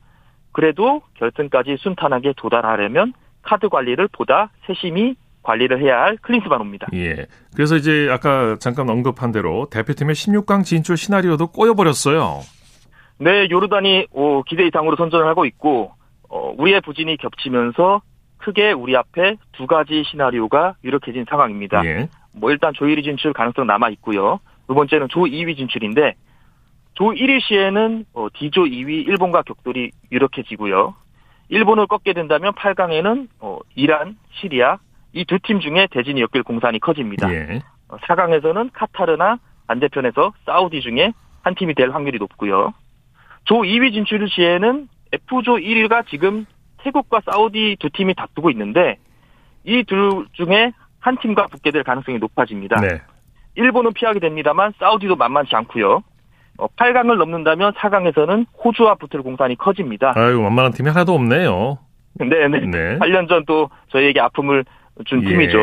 [0.51, 6.87] 그래도 결승까지 순탄하게 도달하려면 카드 관리를 보다 세심히 관리를 해야 할 클린스바노입니다.
[6.93, 7.25] 예.
[7.55, 12.41] 그래서 이제 아까 잠깐 언급한 대로 대표팀의 16강 진출 시나리오도 꼬여버렸어요.
[13.17, 15.93] 네, 요르단이 어, 기대 이상으로 선전을 하고 있고
[16.29, 18.01] 어, 우리의 부진이 겹치면서
[18.37, 21.85] 크게 우리 앞에 두 가지 시나리오가 유력해진 상황입니다.
[21.85, 22.09] 예.
[22.35, 24.39] 뭐 일단 조 1위 진출 가능성 남아 있고요.
[24.67, 26.15] 두 번째는 조 2위 진출인데
[27.01, 30.93] 조 1위 시에는 어, D조 2위 일본과 격돌이 유력해지고요.
[31.49, 34.77] 일본을 꺾게 된다면 8강에는 어, 이란, 시리아
[35.11, 37.33] 이 두 팀 중에 대진이 엮일 공산이 커집니다.
[37.33, 37.61] 예.
[37.87, 41.11] 어, 4강에서는 카타르나 반대편에서 사우디 중에
[41.41, 42.71] 한 팀이 될 확률이 높고요.
[43.45, 46.45] 조 2위 진출 시에는 F조 1위가 지금
[46.83, 48.97] 태국과 사우디 두 팀이 다투고 있는데
[49.63, 52.79] 이 둘 중에 한 팀과 붙게 될 가능성이 높아집니다.
[52.79, 53.01] 네.
[53.55, 56.03] 일본은 피하게 됩니다만 사우디도 만만치 않고요.
[56.57, 60.13] 8강을 어, 넘는다면 4강에서는 호주와 붙을 공산이 커집니다.
[60.15, 61.77] 아유, 만만한 팀이 하나도 없네요.
[62.19, 62.59] 네네.
[62.67, 62.99] 네.
[62.99, 64.65] 8년 전 또 저희에게 아픔을
[65.05, 65.27] 준 예.
[65.29, 65.57] 팀이죠.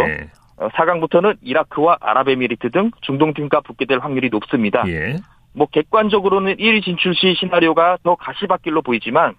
[0.59, 4.83] 4강부터는 어, 이라크와 아랍에미리트 등 중동팀과 붙게 될 확률이 높습니다.
[4.89, 5.17] 예.
[5.55, 9.35] 뭐 객관적으로는 1위 진출 시 시나리오가 더 가시밭길로 보이지만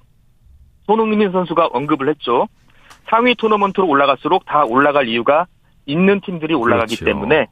[0.85, 2.47] 손흥민 선수가 언급을 했죠.
[3.09, 5.45] 상위 토너먼트로 올라갈수록 다 올라갈 이유가
[5.85, 7.05] 있는 팀들이 올라가기 그렇죠.
[7.05, 7.47] 때문에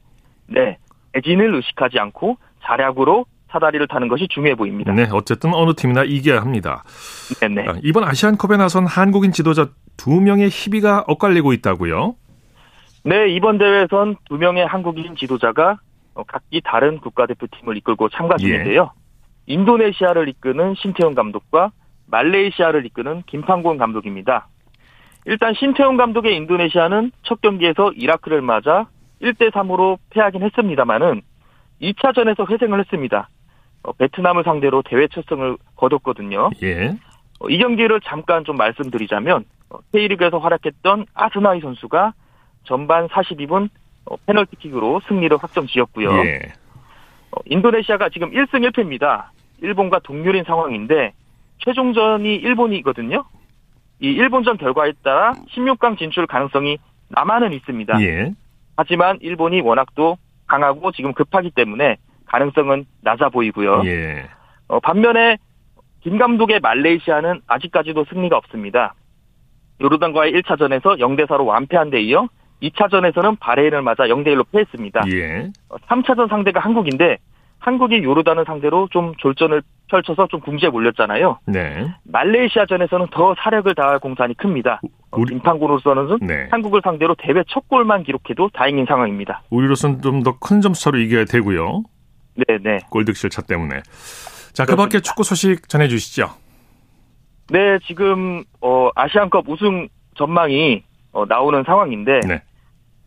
[0.46, 0.78] 네
[1.16, 4.92] 애진을 의식하지 않고 자략으로 사다리를 타는 것이 중요해 보입니다.
[4.92, 6.84] 네, 어쨌든 어느 팀이나 이겨야 합니다.
[7.40, 7.68] 네네.
[7.68, 12.14] 아, 이번 아시안컵에 나선 한국인 지도자 두 명의 희비가 엇갈리고 있다고요?
[13.04, 15.78] 네, 이번 대회에선 두 명의 한국인 지도자가
[16.26, 18.46] 각기 다른 국가대표팀을 이끌고 참가 예.
[18.46, 18.92] 중인데요.
[18.94, 19.54] 예.
[19.54, 21.70] 인도네시아를 이끄는 신태용 감독과
[22.06, 24.48] 말레이시아를 이끄는 김판곤 감독입니다.
[25.24, 28.86] 일단 신태용 감독의 인도네시아는 첫 경기에서 이라크를 맞아
[29.22, 31.22] 1대 3으로 패하긴 했습니다만은
[31.82, 33.28] 2차전에서 회생을 했습니다.
[33.88, 36.50] 어, 베트남을 상대로 대회 첫 승을 거뒀거든요.
[36.62, 36.96] 예.
[37.40, 42.12] 어, 이 경기를 잠깐 좀 말씀드리자면 어, K리그에서 활약했던 아스나이 선수가
[42.64, 43.70] 전반 42분
[44.26, 46.10] 페널티킥으로 승리를 확정 지었고요.
[46.26, 46.40] 예.
[47.46, 49.26] 인도네시아가 지금 1승 1패입니다.
[49.60, 51.12] 일본과 동률인 상황인데
[51.58, 53.24] 최종전이 일본이거든요.
[54.00, 58.00] 이 일본전 결과에 따라 16강 진출 가능성이 남아는 있습니다.
[58.02, 58.32] 예.
[58.76, 61.96] 하지만 일본이 워낙 또 강하고 지금 급하기 때문에
[62.28, 63.82] 가능성은 낮아 보이고요.
[63.86, 64.24] 예.
[64.68, 65.38] 어, 반면에
[66.00, 68.94] 김 감독의 말레이시아는 아직까지도 승리가 없습니다.
[69.80, 72.28] 요르단과의 1차전에서 0대4로 완패한 데 이어
[72.62, 75.02] 2차전에서는 바레인을 맞아 0대1로 패했습니다.
[75.12, 75.50] 예.
[75.88, 77.18] 3차전 상대가 한국인데
[77.60, 81.38] 한국이 요르단을 상대로 좀 졸전을 펼쳐서 좀 궁지에 몰렸잖아요.
[81.46, 81.88] 네.
[82.04, 84.80] 말레이시아전에서는 더 사력을 다할 공산이 큽니다.
[85.10, 86.46] 어, 우리- 김판구로서는 네.
[86.50, 89.42] 한국을 상대로 대회 첫 골만 기록해도 다행인 상황입니다.
[89.50, 91.82] 우리로서는 좀 더 큰 점수차로 이겨야 되고요.
[92.46, 92.80] 네네.
[92.90, 93.82] 골득실 차 때문에.
[94.52, 96.28] 자, 그 밖에 축구 소식 전해주시죠.
[97.50, 102.42] 네, 지금 어, 아시안컵 우승 전망이 어, 나오는 상황인데 네.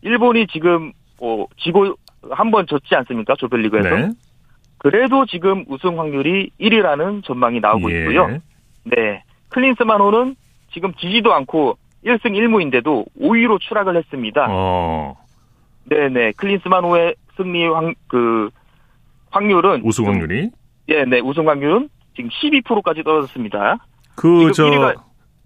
[0.02, 1.94] 일본이 지금 어, 지고
[2.30, 3.34] 한 번 졌지 않습니까?
[3.36, 3.88] 조별리그에서.
[3.88, 4.10] 네.
[4.78, 8.00] 그래도 지금 우승 확률이 1위라는 전망이 나오고 예.
[8.00, 8.38] 있고요.
[8.84, 9.22] 네.
[9.50, 10.34] 클린스만호는
[10.72, 14.46] 지금 지지도 않고 1승 1무인데도 5위로 추락을 했습니다.
[14.50, 15.16] 어,
[15.84, 16.32] 네네.
[16.36, 18.50] 클린스만호의 승리 확, 그,
[19.32, 19.82] 확률은.
[19.84, 20.50] 우승 확률이.
[20.88, 21.20] 예, 네.
[21.20, 23.78] 우승 확률은 지금 12%까지 떨어졌습니다.
[24.14, 24.94] 그, 지금 저, 1위가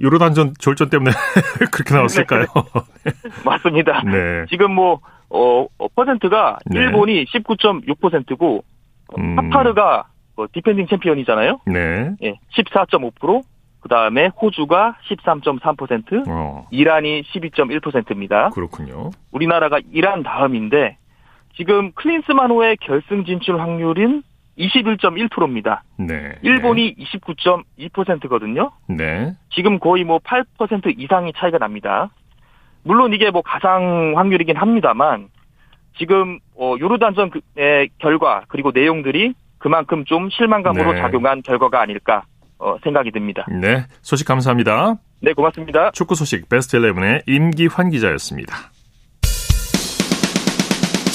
[0.01, 1.11] 요르단전 졸전 때문에
[1.72, 2.46] 그렇게 나왔을까요?
[3.44, 4.03] 맞습니다.
[4.03, 4.44] 네.
[4.49, 6.81] 지금 뭐, 어, 어, 퍼센트가 네.
[6.81, 8.64] 일본이 19.6%고,
[9.18, 9.37] 음.
[9.37, 11.61] 카타르가 뭐 디펜딩 챔피언이잖아요.
[11.66, 12.11] 네.
[12.22, 13.42] 예, 14.5%.
[13.81, 18.51] 그 다음에 호주가 13.3%, 어, 이란이 12.1%입니다.
[18.51, 19.11] 그렇군요.
[19.31, 20.99] 우리나라가 이란 다음인데
[21.57, 24.23] 지금 클린스만호의 결승 진출 확률은
[24.59, 25.83] 21.1%입니다.
[25.99, 26.35] 네.
[26.42, 28.71] 일본이 29.2%거든요.
[28.88, 29.35] 네.
[29.51, 32.11] 지금 거의 뭐 8% 이상의 차이가 납니다.
[32.83, 35.29] 물론 이게 뭐 가상 확률이긴 합니다만
[35.99, 41.01] 지금 어 요르단전의 결과 그리고 내용들이 그만큼 좀 실망감으로 네.
[41.01, 42.25] 작용한 결과가 아닐까
[42.59, 43.45] 어, 생각이 듭니다.
[43.51, 43.85] 네.
[44.03, 44.97] 소식 감사합니다.
[45.21, 45.90] 네, 고맙습니다.
[45.90, 48.76] 축구 소식 베스트 11의 임기환 기자였습니다.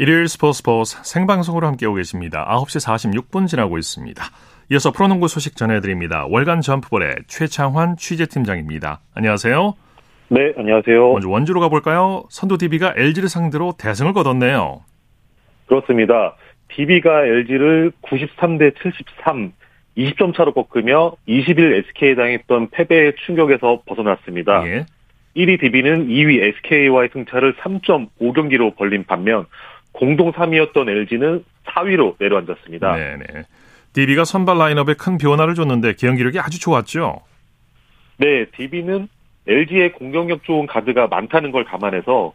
[0.00, 2.46] 일요일 스포츠 스포츠 생방송으로 함께하고 계십니다.
[2.48, 4.22] 9시 46분 지나고 있습니다.
[4.70, 6.24] 이어서 프로농구 소식 전해드립니다.
[6.28, 9.00] 월간 점프볼의 최창환 취재팀장입니다.
[9.14, 9.74] 안녕하세요.
[10.28, 11.14] 네, 안녕하세요.
[11.14, 12.22] 먼저 원주로 가볼까요?
[12.30, 14.84] 선두 DB가 LG를 상대로 대승을 거뒀네요.
[15.66, 16.36] 그렇습니다.
[16.68, 19.52] DB가 LG를 93대 73,
[19.96, 24.64] 20점 차로 꺾으며 20일 SK에 당했던 패배의 충격에서 벗어났습니다.
[24.68, 24.86] 예.
[25.36, 29.46] 1위 DB는 2위 SK와의 승차를 3.5경기로 벌린 반면
[29.98, 32.94] 공동 3위였던 LG는 4위로 내려앉았습니다.
[32.94, 33.24] 네네.
[33.94, 37.20] DB가 선발 라인업에 큰 변화를 줬는데 경기력이 아주 좋았죠.
[38.18, 39.08] 네, DB는
[39.48, 42.32] LG의 공격력 좋은 가드가 많다는 걸 감안해서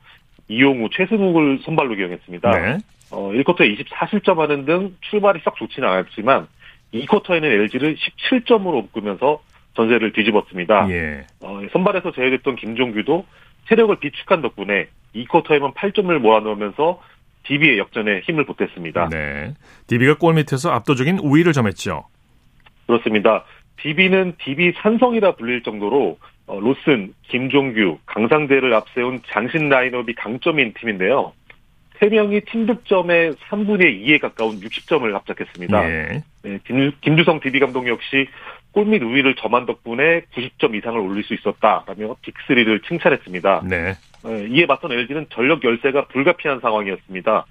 [0.49, 2.51] 이용우, 최승욱을 선발로 기용했습니다.
[2.51, 2.77] 네.
[3.11, 6.47] 어, 1쿼터에 24실점 하는 등 출발이 썩 좋지는 않았지만
[6.93, 9.41] 2쿼터에는 LG를 17점으로 묶으면서
[9.75, 10.89] 전세를 뒤집었습니다.
[10.89, 11.25] 예.
[11.41, 13.25] 어, 선발에서 제외됐던 김종규도
[13.69, 16.99] 체력을 비축한 덕분에 2쿼터에만 8점을 몰아넣으면서
[17.43, 19.09] DB의 역전에 힘을 보탰습니다.
[19.09, 19.53] 네.
[19.87, 22.05] DB가 골 밑에서 압도적인 우위를 점했죠.
[22.87, 23.43] 그렇습니다.
[23.77, 31.33] DB는 DB 산성이라 불릴 정도로 어, 로슨, 김종규, 강상대를 앞세운 장신 라인업이 강점인 팀인데요.
[31.99, 35.89] 3명이 팀 득점의 3분의 2에 가까운 60점을 합작했습니다.
[35.89, 36.23] 예.
[36.43, 38.27] 네, 김, 김주성 DB 감독 역시
[38.71, 43.61] 골밑 우위를 점한 덕분에 90점 이상을 올릴 수 있었다라며 빅3를 칭찬했습니다.
[43.69, 43.93] 네.
[44.23, 47.45] 네, 이에 맞선 LG는 전력 열세가 불가피한 상황이었습니다.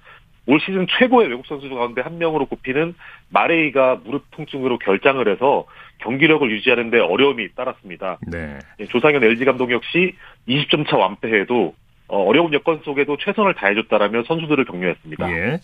[0.45, 2.95] 올 시즌 최고의 외국 선수 가운데 한 명으로 꼽히는
[3.29, 5.65] 마레이가 무릎 통증으로 결장을 해서
[5.99, 8.17] 경기력을 유지하는 데 어려움이 따랐습니다.
[8.27, 8.59] 네.
[8.79, 10.15] 예, 조상현 LG 감독 역시
[10.49, 11.73] 20점 차 완패해도
[12.09, 15.31] 어, 어려운 여건 속에도 최선을 다해줬다라며 선수들을 격려했습니다.
[15.31, 15.59] 예.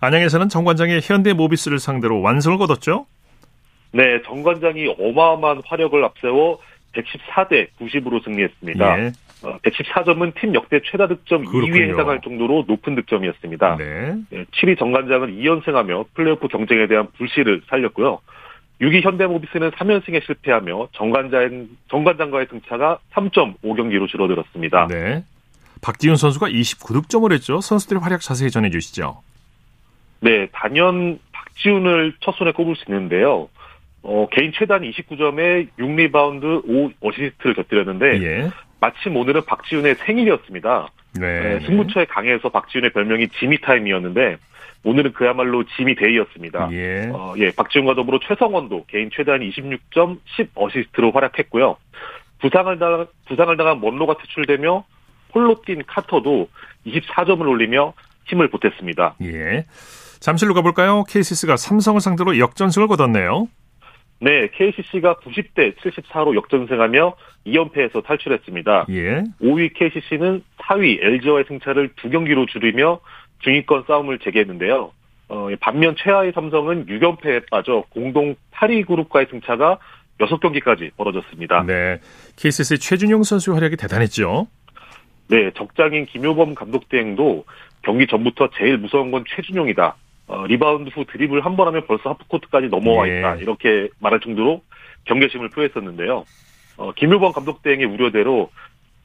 [0.00, 3.06] 안양에서는 정관장의 현대 모비스를 상대로 완승을 거뒀죠.
[3.92, 6.58] 네, 정관장이 어마어마한 화력을 앞세워
[6.94, 8.98] 114대 90으로 승리했습니다.
[8.98, 9.12] 예.
[9.44, 11.74] 어, 114점은 팀 역대 최다 득점 그렇군요.
[11.74, 13.76] 2위에 해당할 정도로 높은 득점이었습니다.
[13.76, 14.16] 네.
[14.32, 18.20] 예, 7위 정관장은 2연승하며 플레이오프 경쟁에 대한 불씨를 살렸고요.
[18.80, 24.88] 6위 현대모비스는 3연승에 실패하며 정관장, 정관장과의 승차가 3.5경기로 줄어들었습니다.
[24.88, 25.24] 네.
[25.80, 27.60] 박지훈 선수가 29득점을 했죠.
[27.60, 29.22] 선수들의 활약 자세히 전해주시죠.
[30.20, 33.48] 네, 단연 박지훈을 첫 손에 꼽을 수 있는데요.
[34.02, 38.50] 어, 개인 최다 29점에 6리바운드 5어시스트를 곁들였는데 예.
[38.84, 40.88] 마침 오늘은 박지훈의 생일이었습니다.
[41.18, 41.40] 네.
[41.40, 44.36] 네, 승부처에 강해서 박지훈의 별명이 지미 타임이었는데
[44.84, 46.68] 오늘은 그야말로 지미 데이였습니다.
[46.72, 47.08] 예.
[47.10, 51.78] 어, 예, 박지훈과 더불어 최성원도 개인 최다 26점 10 어시스트로 활약했고요.
[52.40, 54.84] 부상을 당 부상을 당한 먼로가 퇴출되며
[55.34, 56.48] 홀로 뛴 카터도
[56.86, 57.94] 24점을 올리며
[58.26, 59.14] 힘을 보탰습니다.
[59.22, 59.64] 예.
[60.20, 61.04] 잠실로 가볼까요?
[61.04, 63.48] KCC가 삼성을 상대로 역전승을 거뒀네요.
[64.20, 67.14] 네, KCC가 90대 74로 역전승하며
[67.46, 68.86] 2연패에서 탈출했습니다.
[68.90, 69.24] 예.
[69.42, 73.00] 5위 KCC는 4위 LG와의 승차를 두 경기로 줄이며
[73.40, 74.92] 중위권 싸움을 재개했는데요.
[75.28, 79.78] 어, 반면 최하위 삼성은 6연패에 빠져 공동 8위 그룹과의 승차가
[80.20, 81.64] 6경기까지 벌어졌습니다.
[81.66, 82.00] 네.
[82.36, 84.46] KCC 최준용 선수의 활약이 대단했죠.
[85.28, 87.44] 네, 적장인 김효범 감독 대행도
[87.82, 89.96] 경기 전부터 제일 무서운 건 최준용이다.
[90.26, 93.18] 어, 리바운드 후 드리블 한번 하면 벌써 하프코트까지 넘어와 예.
[93.18, 93.36] 있다.
[93.36, 94.62] 이렇게 말할 정도로
[95.04, 96.24] 경계심을 표했었는데요.
[96.76, 98.50] 어, 김효범 감독 대행의 우려대로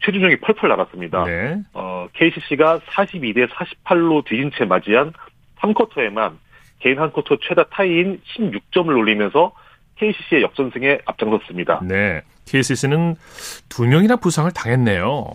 [0.05, 1.25] 최준용이 펄펄 날았습니다.
[1.25, 1.61] 네.
[1.73, 5.13] 어, KCC가 42대 48로 뒤진 채 맞이한
[5.59, 6.37] 3쿼터에만
[6.79, 9.51] 개인 한 쿼터 최다 타이인 16점을 올리면서
[9.97, 11.81] KCC의 역전승에 앞장섰습니다.
[11.83, 12.21] 네.
[12.45, 13.15] KCC는
[13.67, 15.25] 두 명이나 부상을 당했네요.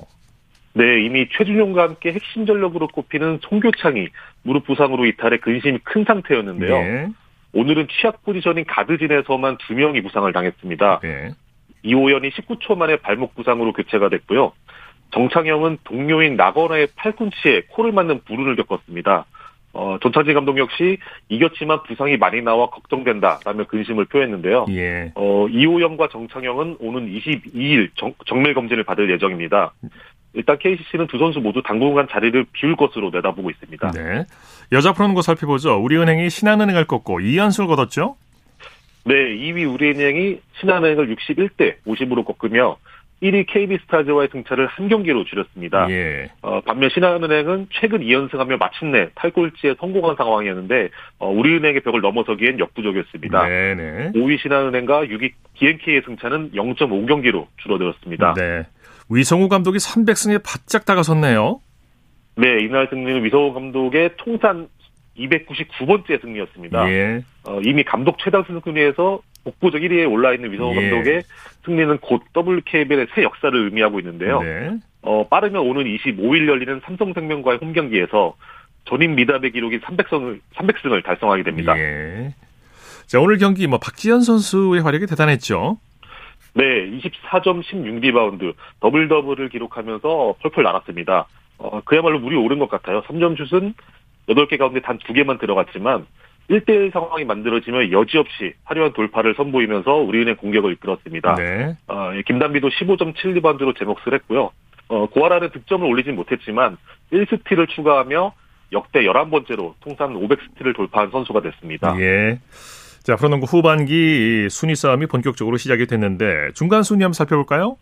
[0.75, 4.09] 네, 이미 최준용과 함께 핵심 전력으로 꼽히는 송교창이
[4.43, 6.79] 무릎 부상으로 이탈해 근심이 큰 상태였는데요.
[6.79, 7.09] 네.
[7.53, 11.01] 오늘은 취약 포지션인 가드진에서만 두 명이 부상을 당했습니다.
[11.03, 11.31] 네.
[11.85, 14.53] 이호연이 19초 만에 발목 부상으로 교체가 됐고요.
[15.13, 19.27] 정창영은 동료인 나거나의 팔꿈치에 코를 맞는 불운을 겪었습니다.
[19.75, 24.67] 어, 전창진 감독 역시 이겼지만 부상이 많이 나와 걱정된다라며 근심을 표했는데요.
[24.71, 25.13] 예.
[25.15, 29.73] 어, 이호영과 정창영은 오는 22일 정, 정밀 검진을 받을 예정입니다.
[30.35, 33.92] 일단 KCC는 두 선수 모두 당분간 자리를 비울 것으로 내다보고 있습니다.
[33.92, 34.27] 네.
[34.73, 35.77] 여자 프로농구 살펴보죠.
[35.77, 38.16] 우리은행이 신한은행을 꺾고 2연승을 거뒀죠?
[39.05, 42.77] 네, 2위 우리은행이 신한은행을 61대 50으로 꺾으며
[43.25, 45.91] 1위 KB스타즈와의 승차를 한 경기로 줄였습니다.
[45.91, 46.31] 예.
[46.43, 53.49] 어, 반면 신한은행은 최근 2연승하며 마침내 탈골지에 성공한 상황이었는데 어, 우리은행의 벽을 넘어서기엔 역부족이었습니다.
[53.49, 54.13] 네네.
[54.13, 58.35] 5위 신한은행과 6위 BNK의 승차는 0.5경기로 줄어들었습니다.
[58.35, 58.67] 네.
[59.09, 61.61] 위성우 감독이 300승에 바짝 다가섰네요.
[62.37, 64.69] 네, 이날 승리는 위성우 감독의 통산
[65.17, 66.91] 299번째 승리였습니다.
[66.91, 67.23] 예.
[67.47, 70.91] 어, 이미 감독 최다 승리에서 복부적 1위에 올라 있는 위성우 예.
[70.91, 71.23] 감독의
[71.65, 74.43] 승리는 곧 WKBL의 새 역사를 의미하고 있는데요.
[74.43, 74.79] 네.
[75.03, 78.35] 어, 빠르면 오는 25일 열리는 삼성생명과의 홈 경기에서
[78.87, 81.79] 전인미답의 기록인 300승을 300승을 달성하게 됩니다.
[81.79, 82.35] 예.
[83.07, 85.79] 자, 오늘 경기 뭐 박지현 선수의 활약이 대단했죠.
[86.55, 91.27] 네, 24점 16리바운드 더블 더블을 기록하면서 펄펄 날았습니다.
[91.59, 93.03] 어, 그야말로 물이 오른 것 같아요.
[93.03, 93.75] 3점 슛은
[94.29, 96.07] 8개 가운데 단 2개만 들어갔지만
[96.51, 101.35] 1대1 상황이 만들어지면 여지없이 화려한 돌파를 선보이면서 우리은행 공격을 이끌었습니다.
[101.37, 101.77] 네.
[101.89, 104.51] 어, 예, 김단비도 15점 7리바운드로 제 몫을 했고요.
[104.89, 106.77] 어, 고아라는 득점을 올리진 못했지만
[107.13, 108.35] 1스틸을 추가하며
[108.73, 111.99] 역대 11번째로 통산 500스틸을 돌파한 선수가 됐습니다.
[112.01, 112.39] 예.
[113.03, 117.77] 자, 프로농구 후반기 순위 싸움이 본격적으로 시작이 됐는데 중간 순위 한번 살펴볼까요?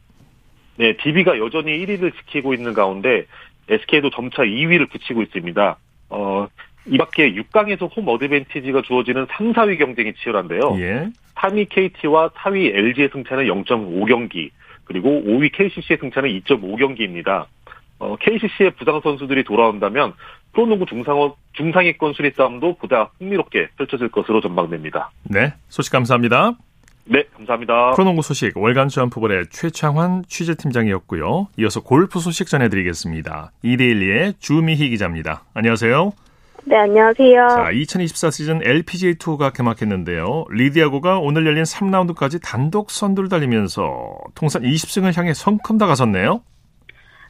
[0.76, 3.26] 네, DB가 여전히 1위를 지키고 있는 가운데
[3.68, 5.78] SK도 점차 2위를 붙이고 있습니다.
[6.10, 6.48] 어,
[6.86, 10.76] 이 밖에 6강에서 홈 어드밴티지가 주어지는 3, 4위 경쟁이 치열한데요.
[10.78, 11.08] 예.
[11.36, 14.50] 3위 KT와 4위 LG의 승차는 0.5경기,
[14.84, 17.46] 그리고 5위 KCC의 승차는 2.5경기입니다.
[17.98, 20.14] 어, KCC의 부상 선수들이 돌아온다면
[20.52, 25.10] 프로농구 중상어, 중상위권 순위 싸움도 보다 흥미롭게 펼쳐질 것으로 전망됩니다.
[25.24, 25.54] 네.
[25.68, 26.56] 소식 감사합니다.
[27.04, 27.92] 네, 감사합니다.
[27.92, 31.48] 프로농구 소식 월간 점프볼의 최창환 취재팀장이었고요.
[31.58, 33.52] 이어서 골프 소식 전해드리겠습니다.
[33.62, 35.44] 이데일리의 주미희 기자입니다.
[35.54, 36.12] 안녕하세요.
[36.64, 37.48] 네, 안녕하세요.
[37.48, 40.44] 자, 2024 시즌 LPGA 투어가 개막했는데요.
[40.48, 46.42] 리디아고가 오늘 열린 3라운드까지 단독 선두를 달리면서 통산 20승을 향해 성큼 다가섰네요.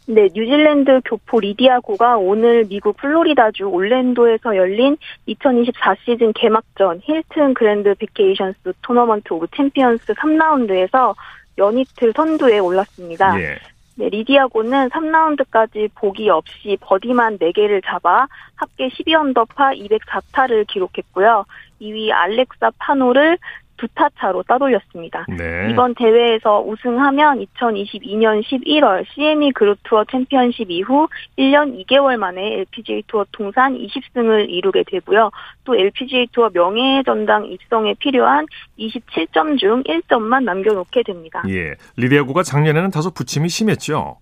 [0.06, 8.72] 네, 뉴질랜드 교포 리디아고가 오늘 미국 플로리다주 올랜도에서 열린 2024 시즌 개막전 힐튼 그랜드 베케이션스
[8.82, 11.14] 토너먼트 오브 챔피언스 3라운드에서
[11.56, 13.40] 연이틀 선두에 올랐습니다.
[13.40, 13.58] 예.
[13.94, 18.26] 네, 리디아고는 3라운드까지 보기 없이 버디만 4개를 잡아
[18.56, 21.44] 합계 12언더파 204타를 기록했고요.
[21.80, 23.38] 2위 알렉사 파노를
[23.76, 25.26] 두 타 차로 따돌렸습니다.
[25.28, 25.68] 네.
[25.70, 31.08] 이번 대회에서 우승하면 2022년 11월 CME 그룹 투어 챔피언십 이후
[31.38, 35.30] 1년 2개월 만에 LPGA 투어 통산 20승을 이루게 되고요.
[35.64, 38.46] 또 LPGA 투어 명예 전당 입성에 필요한
[38.78, 41.42] 27점 중 1점만 남겨놓게 됩니다.
[41.48, 41.74] 예.
[41.96, 44.16] 리디아고가 작년에는 다소 부침이 심했죠.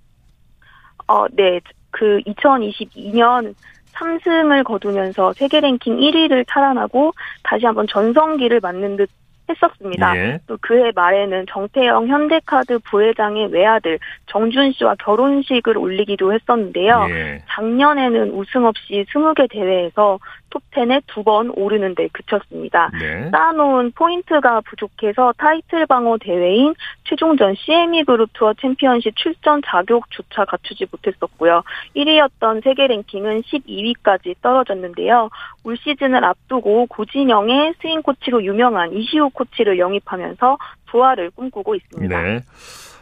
[1.07, 1.61] 어, 네.
[1.91, 3.55] 그 2022년
[3.95, 9.11] 3승을 거두면서 세계 랭킹 1위를 탈환하고 다시 한번 전성기를 맞는 듯
[9.51, 10.17] 했었습니다.
[10.17, 10.39] 예.
[10.47, 17.07] 또 그해 말에는 정태영 현대카드 부회장의 외아들 정준 씨와 결혼식을 올리기도 했었는데요.
[17.11, 17.43] 예.
[17.51, 20.19] 작년에는 우승 없이 20개 대회에서
[20.51, 22.91] 톱10에 두 번 오르는 데 그쳤습니다.
[22.99, 23.29] 네.
[23.31, 26.75] 쌓아놓은 포인트가 부족해서 타이틀 방어 대회인
[27.05, 31.63] 최종전 CME 그룹 투어 챔피언십 출전 자격조차 갖추지 못했었고요.
[31.97, 35.29] 1위였던 세계 랭킹은 12위까지 떨어졌는데요.
[35.65, 40.57] 올 시즌을 앞두고 고진영의 스윙 코치로 유명한 이시우 코치를 영입하면서
[40.91, 42.23] 부활을 꿈꾸고 있습니다.
[42.23, 42.41] 네.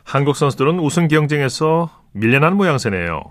[0.05, 3.23] 한국 선수들은 우승 경쟁에서 밀려난 모양새네요.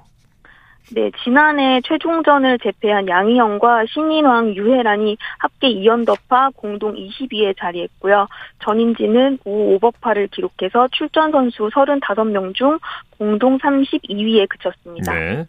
[0.89, 8.27] 네, 지난해 최종전을 제패한 양희영과 신인왕 유혜란이 합계 2언더파 공동 22에 자리했고요.
[8.63, 12.79] 전인지는 5 오버파를 기록해서 출전 선수 35명 중
[13.17, 15.13] 공동 32위에 그쳤습니다.
[15.13, 15.45] 네.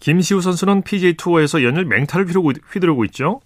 [0.00, 3.40] 김시우 선수는 PGA 투어에서 연일 맹타를 휘두르고 있죠.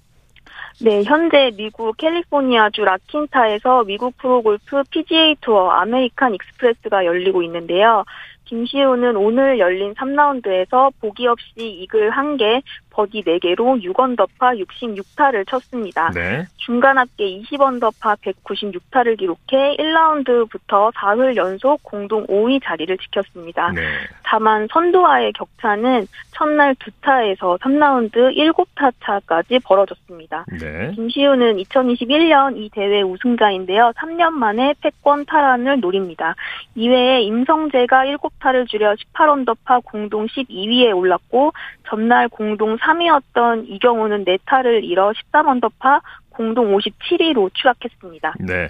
[0.80, 8.04] 네, 현재 미국 캘리포니아주 라킨타에서 미국 프로골프 PGA 투어 아메리칸 익스프레스가 열리고 있는데요.
[8.52, 12.62] 김시우는 오늘 열린 3라운드에서 보기 없이 이글 1개,
[12.92, 16.10] 버디 4개로 6언더파 66타를 쳤습니다.
[16.10, 16.44] 네.
[16.56, 23.72] 중간 합계 20언더파 196타를 기록해 1라운드부터 사흘 연속 공동 5위 자리를 지켰습니다.
[23.72, 23.82] 네.
[24.22, 30.44] 다만 선두와의 격차는 첫날 2타에서 3라운드 7타 차까지 벌어졌습니다.
[30.58, 30.92] 네.
[30.94, 33.92] 김시우는 2021년 이 대회 우승자인데요.
[33.96, 36.34] 3년 만에 패권 탈환을 노립니다.
[36.74, 41.52] 이외에 임성재가 7타를 줄여 18언더파 공동 12위에 올랐고
[41.88, 48.34] 전날 공동 3위였던 이경우는 4타를 잃어 13언더파 공동 57위로 추락했습니다.
[48.40, 48.68] 네.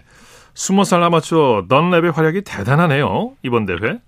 [0.55, 3.37] 20살 아마추어 던랩의 활약이 대단하네요.
[3.43, 3.99] 이번 대회.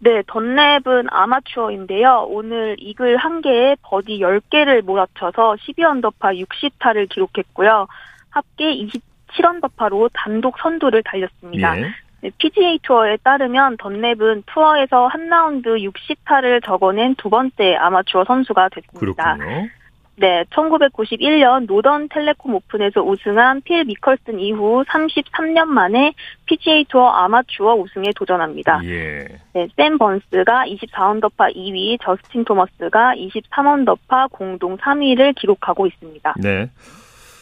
[0.00, 2.26] 네, 던랩은 아마추어인데요.
[2.28, 7.86] 오늘 이글 1개에 버디 10개를 몰아쳐서 12언더파 60타를 기록했고요.
[8.30, 11.80] 합계 27언더파로 단독 선두를 달렸습니다.
[11.80, 11.94] 예.
[12.24, 19.34] 네, PGA 투어에 따르면 던랩은 투어에서 한 라운드 60타를 적어낸 두 번째 아마추어 선수가 됐습니다.
[19.36, 19.68] 그렇군요.
[20.16, 26.14] 네, 1991년 노던 텔레콤 오픈에서 우승한 필 미컬슨 이후 33년 만에
[26.46, 28.80] PGA 투어 아마추어 우승에 도전합니다.
[28.84, 29.26] 예.
[29.52, 36.36] 네, 샘 번스가 24언더파 2위, 저스틴 토머스가 23언더파 공동 3위를 기록하고 있습니다.
[36.38, 36.70] 네.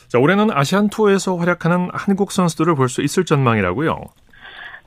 [0.09, 4.01] 자, 올해는 아시안 투어에서 활약하는 한국 선수들을 볼 수 있을 전망이라고요.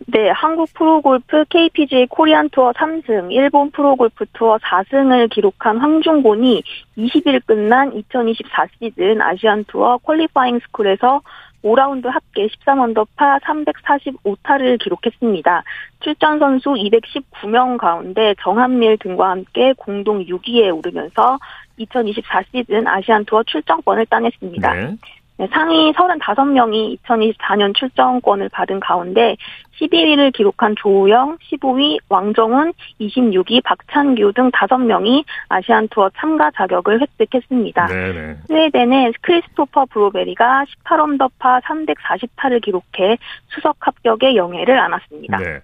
[0.08, 6.64] 네, 한국 프로골프 KPGA 코리안 투어 3승, 일본 프로골프 투어 4승을 기록한 황중곤이
[6.98, 11.22] 20일 끝난 2024 시즌 아시안 투어 퀄리파잉 스쿨에서
[11.64, 15.64] 5라운드 합계 13언더파 345타를 기록했습니다.
[16.02, 21.40] 출전 선수 219명 가운데 정한밀 등과 함께 공동 6위에 오르면서
[21.78, 24.74] 2024 시즌 아시안 투어 출전권을 따냈습니다.
[24.74, 24.96] 네.
[25.38, 29.36] 네, 상위 35명이 2024년 출전권을 받은 가운데
[29.82, 32.72] 11위를 기록한 조우영, 15위 왕정훈,
[33.02, 37.88] 26위 박찬규 등 5명이 아시안 투어 참가 자격을 획득했습니다.
[37.88, 38.36] 네네.
[38.48, 43.18] 스웨덴의 크리스토퍼 브로베리가 18언더파 340타를 기록해
[43.48, 45.38] 수석 합격의 영예를 안았습니다.
[45.38, 45.60] 네.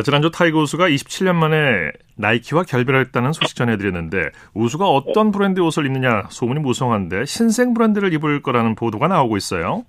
[0.00, 6.60] 지난주 타이거 우즈가 27년 만에 나이키와 결별했다는 소식 전해드렸는데 우즈가 어떤 브랜드 옷을 입느냐 소문이
[6.60, 9.84] 무성한데 신생 브랜드를 입을 거라는 보도가 나오고 있어요.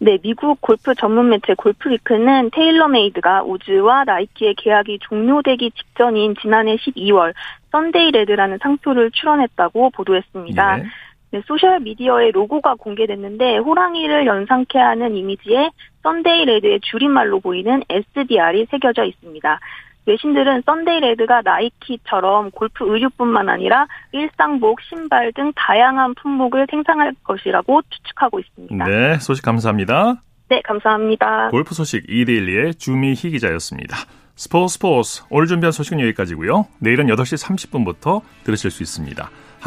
[0.00, 7.34] 네, 미국 골프 전문 매체 골프위크는 테일러메이드가 우즈와 나이키의 계약이 종료되기 직전인 지난해 12월
[7.72, 10.78] 썬데이 레드라는 상표를 출원했다고 보도했습니다.
[10.78, 10.84] 예.
[11.30, 15.70] 네, 소셜 미디어에 로고가 공개됐는데 호랑이를 연상케 하는 이미지에
[16.02, 19.60] 썬데이 레드의 줄임말로 보이는 SDR이 새겨져 있습니다.
[20.06, 28.40] 외신들은 썬데이 레드가 나이키처럼 골프 의류뿐만 아니라 일상복, 신발 등 다양한 품목을 생산할 것이라고 추측하고
[28.40, 28.86] 있습니다.
[28.86, 30.22] 네, 소식 감사합니다.
[30.48, 31.48] 네, 감사합니다.
[31.50, 33.98] 골프 소식 이데일리의 주미희 기자였습니다.
[34.34, 36.68] 스포츠 스포츠 오늘 준비한 소식은 여기까지고요.
[36.78, 39.28] 내일은 8시 30분부터 들으실 수 있습니다.